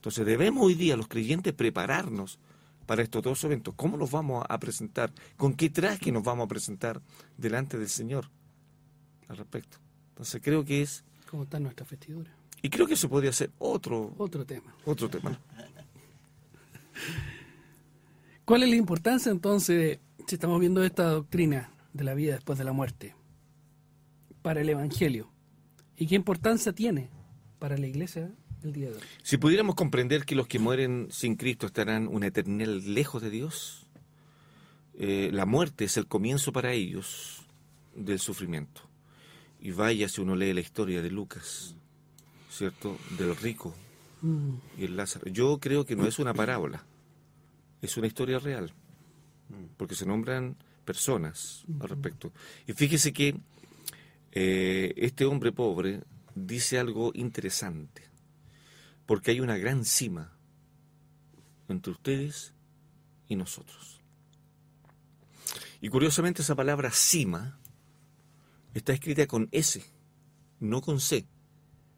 [0.04, 2.38] entonces debemos hoy día los creyentes prepararnos
[2.86, 3.74] para estos dos eventos.
[3.74, 5.14] ¿Cómo nos vamos a presentar?
[5.38, 7.02] ¿Con qué traje nos vamos a presentar
[7.38, 8.30] delante del Señor
[9.30, 9.78] al respecto?
[10.10, 11.06] Entonces creo que es...
[11.34, 12.30] ¿Cómo está nuestra vestidura?
[12.62, 14.14] Y creo que eso podría ser otro...
[14.20, 14.76] Otro tema.
[14.86, 15.32] Otro tema.
[18.46, 22.66] ¿Cuál es la importancia entonces, si estamos viendo esta doctrina de la vida después de
[22.66, 23.16] la muerte,
[24.44, 25.28] para el Evangelio?
[25.98, 27.10] ¿Y qué importancia tiene
[27.58, 28.32] para la iglesia
[29.24, 33.88] si pudiéramos comprender que los que mueren sin Cristo estarán una eternidad lejos de Dios,
[34.94, 37.42] eh, la muerte es el comienzo para ellos
[37.96, 38.93] del sufrimiento.
[39.64, 41.74] Y vaya si uno lee la historia de Lucas,
[42.52, 42.98] ¿cierto?
[43.18, 43.74] Del rico
[44.22, 44.56] mm.
[44.78, 45.32] y el Lázaro.
[45.32, 46.84] Yo creo que no es una parábola,
[47.82, 48.74] es una historia real,
[49.78, 52.34] porque se nombran personas al respecto.
[52.68, 53.38] Y fíjese que
[54.34, 56.02] eh, este hombre pobre
[56.36, 58.04] dice algo interesante,
[59.06, 60.34] porque hay una gran cima
[61.70, 62.54] entre ustedes
[63.30, 64.02] y nosotros.
[65.80, 67.62] Y curiosamente esa palabra cima
[68.74, 69.84] está escrita con S,
[70.60, 71.26] no con C.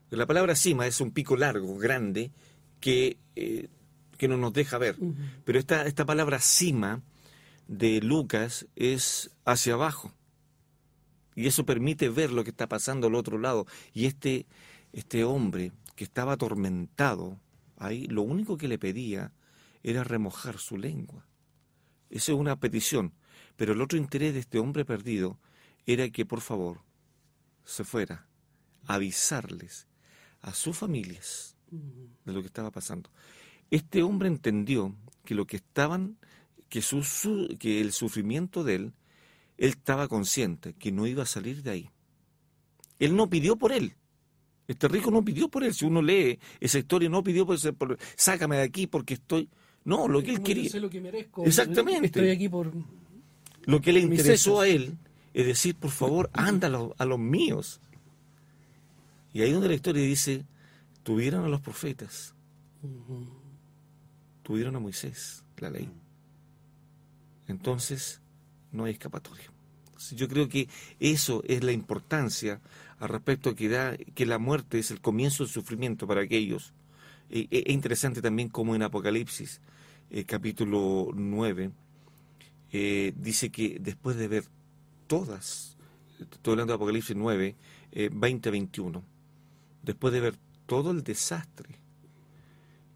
[0.09, 2.31] La palabra cima es un pico largo, grande,
[2.79, 3.69] que, eh,
[4.17, 4.97] que no nos deja ver.
[5.43, 7.01] Pero esta, esta palabra cima
[7.67, 10.13] de Lucas es hacia abajo.
[11.35, 13.65] Y eso permite ver lo que está pasando al otro lado.
[13.93, 14.45] Y este,
[14.93, 17.39] este hombre que estaba atormentado
[17.77, 19.33] ahí, lo único que le pedía
[19.83, 21.25] era remojar su lengua.
[22.09, 23.13] Esa es una petición.
[23.57, 25.39] Pero el otro interés de este hombre perdido
[25.85, 26.81] era que por favor
[27.63, 28.27] se fuera
[28.85, 29.87] a avisarles
[30.41, 33.09] a sus familias de lo que estaba pasando.
[33.71, 36.17] Este hombre entendió que lo que estaban,
[36.69, 38.93] que, su, que el sufrimiento de él,
[39.57, 41.89] él estaba consciente que no iba a salir de ahí.
[42.99, 43.95] Él no pidió por él.
[44.67, 45.73] Este rico no pidió por él.
[45.73, 49.49] Si uno lee esa historia, no pidió por, por sácame de aquí porque estoy.
[49.83, 50.69] No, lo que él quería.
[50.79, 51.45] lo que merezco.
[51.45, 52.07] Exactamente.
[52.07, 52.71] Estoy aquí por.
[53.65, 54.97] Lo que le interesó a él
[55.35, 56.67] es decir, por favor, anda
[56.97, 57.81] a los, míos.
[59.33, 60.45] Y ahí donde la historia dice,
[61.03, 62.33] tuvieron a los profetas,
[64.43, 65.91] tuvieron a Moisés, la ley.
[67.49, 68.21] Entonces,
[68.71, 69.51] no hay escapatoria.
[70.11, 70.69] Yo creo que
[71.01, 72.61] eso es la importancia
[72.99, 76.73] al respecto que da que la muerte es el comienzo del sufrimiento para aquellos.
[77.29, 79.59] E, e, es interesante también como en Apocalipsis,
[80.11, 81.71] eh, capítulo 9,
[82.71, 84.54] eh, dice que después de ver
[85.07, 85.77] todas,
[86.19, 87.55] estoy hablando de Apocalipsis 9,
[88.11, 89.03] 20, 21,
[89.83, 90.35] después de ver
[90.65, 91.79] todo el desastre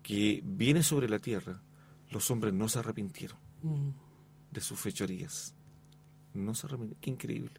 [0.02, 1.62] que viene sobre la tierra,
[2.10, 3.90] los hombres no se arrepintieron mm.
[4.52, 5.54] de sus fechorías.
[6.34, 7.02] No se arrepintieron.
[7.02, 7.54] Qué increíble.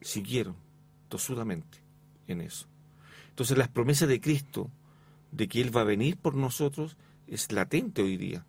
[0.00, 0.56] Siguieron
[1.08, 1.78] tosudamente
[2.26, 2.66] en eso.
[3.30, 4.70] Entonces las promesas de Cristo
[5.30, 8.44] de que Él va a venir por nosotros es latente hoy día.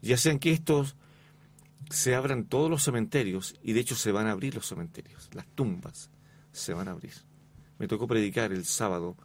[0.00, 0.96] Ya sean que estos
[1.90, 5.46] se abran todos los cementerios y de hecho se van a abrir los cementerios, las
[5.46, 6.10] tumbas
[6.52, 7.14] se van a abrir.
[7.78, 9.16] Me tocó predicar el sábado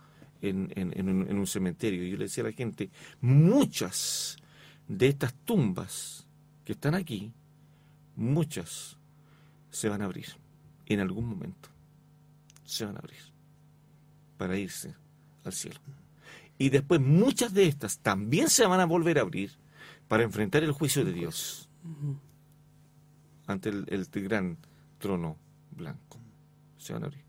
[0.42, 2.90] en, un, cementerio y yo le decía a la gente,
[3.22, 4.38] muchas
[4.88, 6.28] de estas tumbas
[6.66, 7.34] que están aquí,
[8.16, 8.98] muchas
[9.70, 10.28] se van a abrir
[10.86, 11.70] en algún momento.
[12.66, 13.20] Se van a abrir
[14.38, 14.96] para irse
[15.44, 15.80] al cielo.
[16.58, 19.52] Y después muchas de estas también se van a volver a abrir
[20.08, 21.70] para enfrentar el juicio de Dios
[23.48, 24.58] ante el, gran
[25.00, 25.38] trono
[25.72, 26.20] blanco.
[26.78, 27.24] Se van a abrir.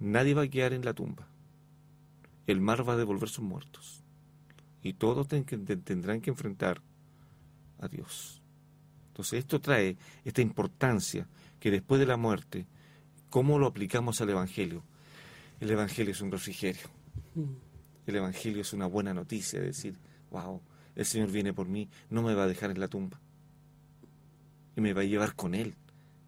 [0.00, 1.28] Nadie va a quedar en la tumba.
[2.46, 4.02] El mar va a devolver sus muertos.
[4.82, 6.82] Y todos tendrán que enfrentar
[7.80, 8.42] a Dios.
[9.08, 11.26] Entonces esto trae esta importancia
[11.58, 12.66] que después de la muerte,
[13.30, 14.82] ¿cómo lo aplicamos al Evangelio?
[15.60, 16.86] El Evangelio es un refrigerio.
[17.34, 17.54] Mm.
[18.06, 19.96] El Evangelio es una buena noticia, decir,
[20.30, 20.60] wow,
[20.94, 23.18] el Señor viene por mí, no me va a dejar en la tumba
[24.76, 25.74] y me va a llevar con Él.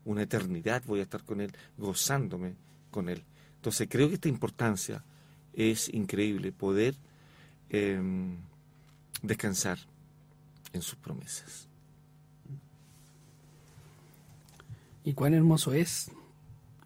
[0.05, 2.55] Una eternidad voy a estar con Él, gozándome
[2.91, 3.25] con Él.
[3.57, 5.03] Entonces creo que esta importancia
[5.53, 6.95] es increíble, poder
[7.71, 8.37] em,
[9.23, 9.79] descansar
[10.73, 11.67] en sus promesas.
[15.05, 16.11] Y cuán hermoso es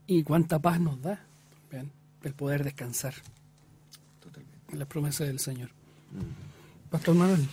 [0.06, 1.26] y cuánta paz nos da
[2.22, 3.14] el poder descansar
[4.20, 4.58] Totalmente.
[4.72, 5.70] en las promesas del Señor.
[6.90, 7.48] Pastor Manuel.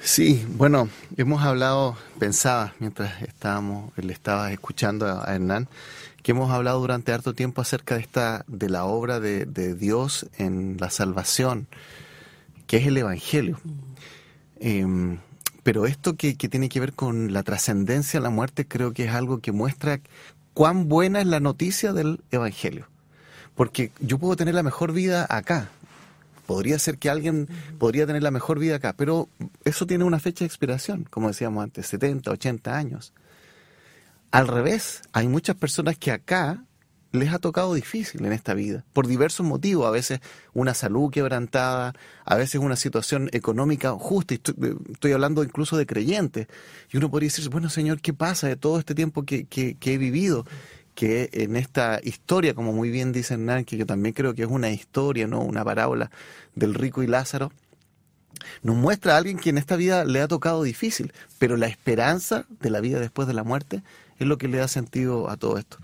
[0.00, 5.68] Sí, bueno, hemos hablado, pensaba mientras estábamos, le estaba escuchando a, Hernán,
[6.22, 10.76] que hemos hablado durante harto tiempo acerca de esta, de la obra de, Dios en
[10.78, 11.66] la salvación,
[12.66, 13.60] que es el Evangelio.
[14.60, 15.18] Em,
[15.64, 19.04] pero esto que, que, tiene que ver con la trascendencia de la muerte, creo que
[19.04, 20.00] es algo que muestra
[20.54, 22.86] cuán buena es la noticia del Evangelio.
[23.56, 25.70] Porque yo puedo tener la mejor vida acá,
[26.48, 27.46] podría ser que alguien
[27.78, 29.28] podría tener la mejor vida acá, pero
[29.64, 33.12] eso tiene una fecha de expiración, como decíamos antes, 70, 80 años.
[34.30, 36.64] Al revés, hay muchas personas que acá
[37.12, 40.20] les ha tocado difícil en esta vida, por diversos motivos, a veces
[40.54, 41.92] una salud quebrantada,
[42.24, 46.46] a veces una situación económica justa, estoy, hablando incluso de creyentes,
[46.90, 49.98] y uno podría decir, bueno Señor, ¿qué pasa de todo este tiempo que, que he
[49.98, 50.46] vivido?
[50.98, 54.48] Que en esta historia, como muy bien dice Hernán, que yo también creo que es
[54.48, 56.10] una historia, no una parábola
[56.56, 57.52] del rico y Lázaro,
[58.64, 62.46] nos muestra a alguien que en esta vida le ha tocado difícil, pero la esperanza
[62.58, 63.84] de la vida después de la muerte
[64.18, 65.76] es lo que le da sentido a todo esto.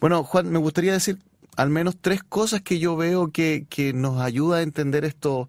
[0.00, 1.16] Bueno, Juan, me gustaría decir
[1.56, 5.48] al menos tres cosas que yo veo que, que nos ayuda a entender esto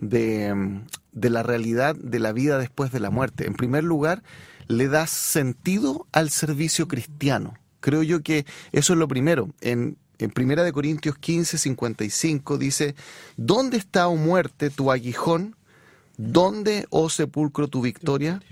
[0.00, 0.82] de,
[1.12, 3.46] de la realidad de la vida después de la muerte.
[3.46, 4.24] En primer lugar,
[4.66, 7.54] le da sentido al servicio cristiano.
[7.80, 9.48] Creo yo que eso es lo primero.
[9.60, 12.94] En, en Primera de Corintios 15, 55 dice,
[13.36, 15.56] ¿dónde está, oh muerte, tu aguijón?
[16.16, 18.42] ¿Dónde, oh sepulcro, tu victoria?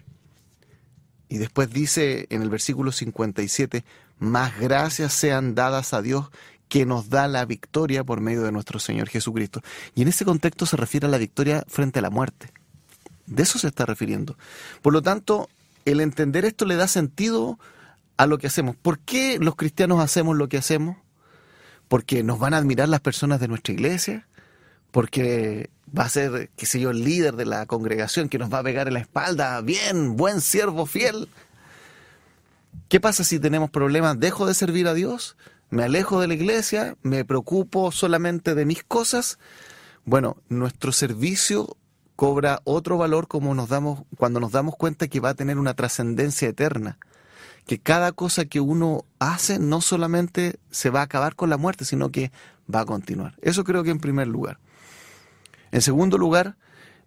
[1.29, 3.85] Y después dice en el versículo 57,
[4.19, 6.31] más gracias sean dadas a Dios
[6.69, 9.63] que nos da la victoria por medio de nuestro Señor Jesucristo.
[9.95, 12.51] Y en ese contexto se refiere a la victoria frente a la muerte.
[13.27, 14.37] De eso se está refiriendo.
[14.83, 15.49] Por lo tanto,
[15.85, 17.59] el entender esto le da sentido
[18.17, 18.77] a lo que hacemos.
[18.77, 20.97] ¿Por qué los cristianos hacemos lo que hacemos?
[21.89, 24.27] Porque nos van a admirar las personas de nuestra iglesia,
[24.91, 28.59] porque va a ser, qué sé yo, el líder de la congregación que nos va
[28.59, 31.29] a pegar en la espalda, bien, buen siervo fiel.
[32.89, 34.19] ¿Qué pasa si tenemos problemas?
[34.19, 35.37] ¿Dejo de servir a Dios?
[35.71, 36.97] ¿Me alejo de la iglesia?
[37.03, 39.39] ¿Me preocupo solamente de mis cosas?
[40.05, 41.77] Bueno, nuestro servicio
[42.15, 45.75] cobra otro valor como nos damos, cuando nos damos cuenta que va a tener una
[45.75, 46.99] trascendencia eterna.
[47.67, 51.85] Que cada cosa que uno hace no solamente se va a acabar con la muerte,
[51.85, 52.31] sino que
[52.73, 53.35] va a continuar.
[53.43, 54.59] Eso creo que en primer lugar.
[55.73, 56.57] En segundo lugar,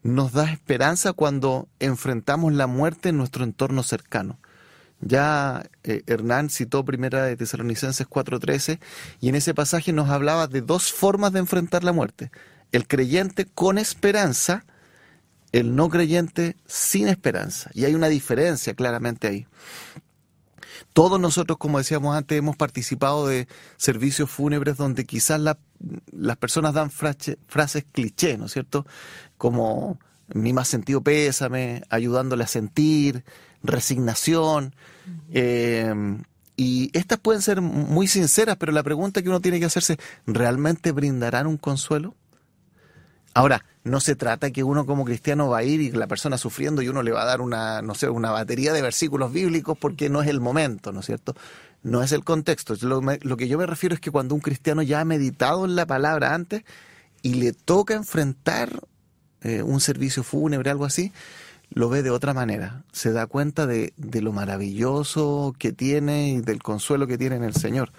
[0.04, 4.38] nos da esperanza cuando enfrentamos la muerte en nuestro entorno cercano.
[5.02, 8.80] Ya eh, Hernán citó primera de Tesalonicenses 4:13
[9.22, 12.32] y en ese pasaje nos hablaba de dos formas de enfrentar la muerte.
[12.72, 14.66] El creyente con esperanza,
[15.52, 17.72] el no creyente sin esperanza.
[17.74, 19.48] Y hay una diferencia claramente ahí.
[20.94, 26.92] Todos nosotros, como decíamos antes, hemos participado de servicios fúnebres donde quizás las personas dan
[26.92, 28.86] frases cliché, ¿no es cierto?
[29.38, 30.00] Como
[30.34, 33.24] mi más sentido pésame, ayudándole a sentir,
[33.64, 34.76] resignación.
[35.32, 35.94] Eh,
[36.56, 40.92] y estas pueden ser muy sinceras, pero la pregunta que uno tiene que hacerse, ¿realmente
[40.92, 42.16] brindarán un consuelo?
[43.34, 46.82] Ahora, no se trata que uno como cristiano va a ir y la persona sufriendo
[46.82, 50.10] y uno le va a dar una, no sé, una batería de versículos bíblicos porque
[50.10, 51.36] no es el momento, ¿no es cierto?
[51.84, 52.76] No es el contexto.
[52.82, 55.76] Lo, lo que yo me refiero es que cuando un cristiano ya ha meditado en
[55.76, 56.64] la palabra antes
[57.22, 58.82] y le toca enfrentar
[59.42, 61.14] eh, un servicio fúnebre, algo así,
[61.70, 62.84] lo ve de otra manera.
[62.92, 67.44] Se da cuenta de, de lo maravilloso que tiene y del consuelo que tiene en
[67.44, 67.92] el Señor.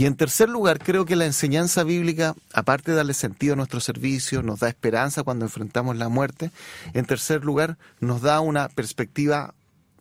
[0.00, 3.80] Y en tercer lugar, creo que la enseñanza bíblica, aparte de darle sentido a nuestro
[3.80, 6.52] servicio, nos da esperanza cuando enfrentamos la muerte,
[6.94, 9.54] en tercer lugar, nos da una perspectiva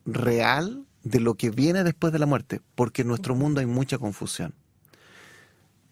[0.05, 3.97] real de lo que viene después de la muerte, porque en nuestro mundo hay mucha
[3.97, 4.53] confusión.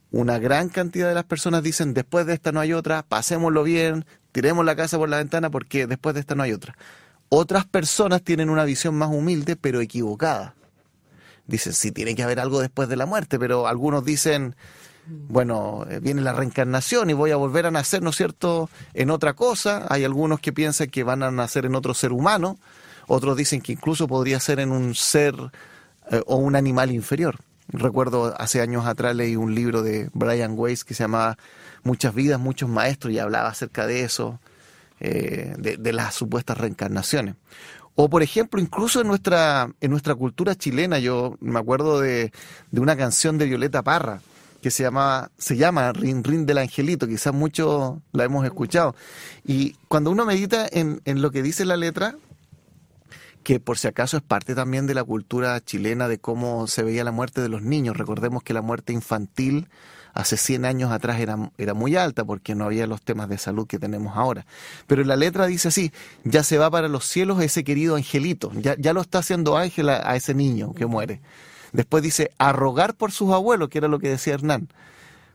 [0.10, 4.06] Una gran cantidad de las personas dicen, después de esta no hay otra, pasémoslo bien,
[4.32, 6.78] tiremos la casa por la ventana porque después de esta no hay otra.
[7.28, 10.56] Otras personas tienen una visión más humilde, pero equivocada
[11.48, 14.56] dicen, sí, tiene que haber algo después de la muerte, pero algunos dicen,
[15.08, 19.10] bueno, eh, viene la reencarnación y voy a volver a nacer, ¿no es cierto?, en
[19.10, 19.86] otra cosa.
[19.90, 22.58] Hay algunos que piensan que van a nacer en otro ser humano,
[23.08, 25.36] otros dicen que incluso podría ser en un ser
[26.12, 27.38] eh, o un animal inferior.
[27.70, 31.38] Recuerdo hace años atrás leí un libro de Brian Weiss que se llamaba
[31.84, 34.42] Muchas vidas, muchos maestros y hablaba acerca de eso,
[35.00, 37.36] eh, de, de las supuestas reencarnaciones.
[38.00, 42.32] O por ejemplo, incluso en nuestra, en nuestra cultura chilena, yo me acuerdo de,
[42.72, 44.22] una canción de Violeta Parra
[44.62, 48.96] que se llamaba, se llama Rin Rin del Angelito, quizás muchos la hemos escuchado.
[49.44, 52.16] Y cuando uno medita en, en lo que dice la letra,
[53.42, 57.04] que por si acaso es parte también de la cultura chilena de cómo se veía
[57.04, 57.98] la muerte de los niños.
[57.98, 59.70] Recordemos que la muerte infantil
[60.14, 63.68] hace 100 años atrás era, era muy alta porque no había los temas de salud
[63.68, 64.46] que tenemos ahora.
[64.88, 65.92] Pero la letra dice así,
[66.24, 69.90] ya se va para los cielos ese querido angelito, ya, ya lo está haciendo ángel
[69.90, 71.22] a, ese niño que muere.
[71.72, 74.70] Después dice, a rogar por sus abuelos, que era lo que decía Hernán,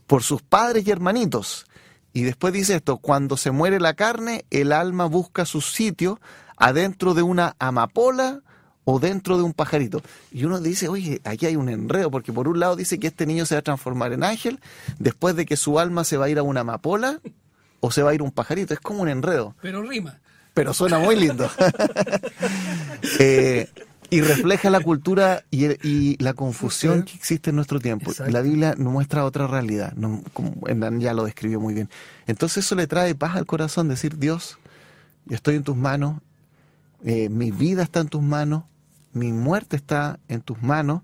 [0.07, 1.66] por sus padres y hermanitos.
[2.12, 6.20] Y después dice esto, cuando se muere la carne, el alma busca su sitio
[6.57, 8.41] adentro de una amapola
[8.85, 10.03] o dentro de un pajarito.
[10.30, 13.26] Y uno dice, oye, aquí hay un enredo, porque por un lado dice que este
[13.26, 14.61] niño se va a transformar en ángel,
[14.99, 17.20] después de que su alma se va a ir a una amapola
[17.80, 18.74] o se va a ir a un pajarito.
[18.74, 19.55] Es como un enredo.
[19.62, 20.18] Pero rima.
[20.55, 21.51] Pero suena muy lindo.
[23.18, 23.68] Eh,
[24.12, 28.12] y refleja la cultura y, la confusión que existe en nuestro tiempo.
[28.28, 29.95] La Biblia nos muestra otra realidad,
[30.33, 30.55] como
[31.01, 31.89] ya lo describió muy bien.
[32.26, 34.59] Entonces eso le trae paz al corazón, decir, Dios,
[35.24, 36.20] yo estoy en tus manos,
[37.05, 38.64] eh, mi vida está en tus manos,
[39.12, 41.02] mi muerte está en tus manos,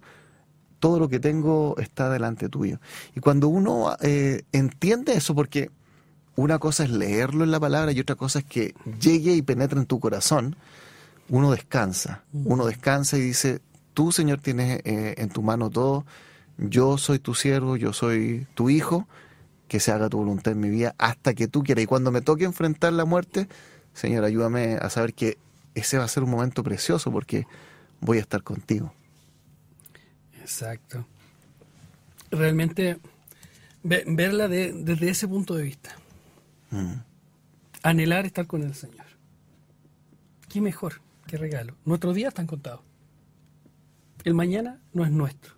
[0.79, 2.79] todo lo que tengo está delante tuyo.
[3.15, 5.71] Y cuando uno eh, entiende eso, porque
[6.37, 9.79] una cosa es leerlo en la palabra y otra cosa es que llegue y penetre
[9.79, 10.57] en tu corazón,
[11.29, 13.61] uno descansa, uno descansa y dice,
[13.93, 16.07] tú Señor tienes eh, en tu mano todo,
[16.57, 19.07] yo soy tu siervo, yo soy tu hijo,
[19.69, 21.85] que se haga tu voluntad en mi vida hasta que tú quieras.
[21.85, 23.49] Y cuando me toque enfrentar la muerte,
[23.93, 25.39] Señor, ayúdame a saber que
[25.75, 27.47] ese va a ser un momento precioso porque
[28.01, 28.93] voy a estar contigo.
[30.41, 31.07] Exacto.
[32.31, 32.99] Realmente
[33.83, 35.97] verla desde ese punto de vista.
[36.71, 36.95] Mm.
[37.83, 39.07] Anhelar estar con el Señor.
[40.49, 41.01] ¿Qué mejor?
[41.27, 41.77] ¿Qué regalo?
[41.85, 42.81] Nuestros días están contados.
[44.25, 45.55] El mañana no es nuestro.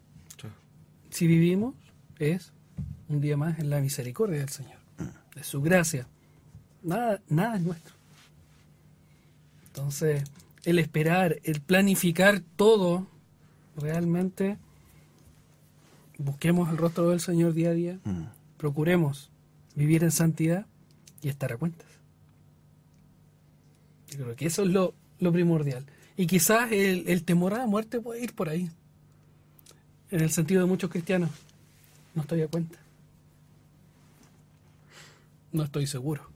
[1.11, 1.75] Si vivimos,
[2.19, 2.53] es
[3.09, 4.79] un día más en la misericordia del Señor,
[5.35, 6.07] de su gracia.
[6.83, 7.95] Nada, nada es nuestro.
[9.67, 10.23] Entonces,
[10.65, 13.07] el esperar, el planificar todo,
[13.77, 14.59] realmente
[16.19, 18.25] busquemos el rostro del Señor día a día, mm.
[18.57, 19.31] procuremos
[19.75, 20.67] vivir en santidad
[21.23, 21.87] y estar a cuentas.
[24.11, 25.87] Yo creo que eso es lo, primordial.
[26.17, 28.69] Y quizás el, el, temor a la muerte puede ir por ahí.
[30.11, 31.31] En el sentido de muchos cristianos.
[32.15, 32.79] No estoy a cuenta.
[35.53, 36.29] No estoy seguro.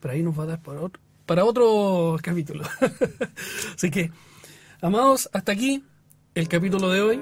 [0.00, 2.64] Pero ahí nos va a dar para otro, para otro capítulo.
[3.76, 4.10] Así que,
[4.80, 5.84] amados, hasta aquí
[6.34, 7.20] el capítulo de hoy.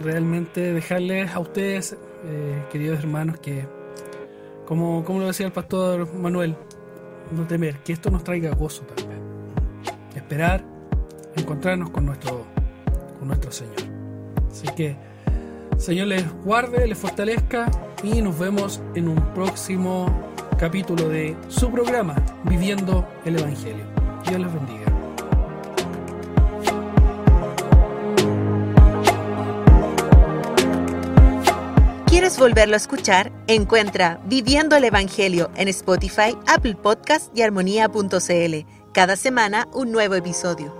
[0.00, 3.68] Realmente dejarles a ustedes, eh, queridos hermanos, que,
[4.64, 6.56] como, como lo decía el pastor Manuel,
[7.30, 9.20] no temer, que esto nos traiga gozo también.
[10.14, 10.64] Esperar,
[11.36, 12.46] encontrarnos con nuestro,
[13.18, 13.76] con nuestro Señor.
[14.50, 14.96] Así que,
[15.76, 17.70] Señor les guarde, les fortalezca
[18.02, 20.06] y nos vemos en un próximo
[20.58, 23.84] capítulo de su programa, Viviendo el Evangelio.
[24.26, 24.86] Dios les bendiga.
[32.06, 33.30] ¿Quieres volverlo a escuchar?
[33.46, 38.66] Encuentra Viviendo el Evangelio en Spotify, Apple Podcast y armonía.cl.
[38.92, 40.74] Cada semana un nuevo episodio.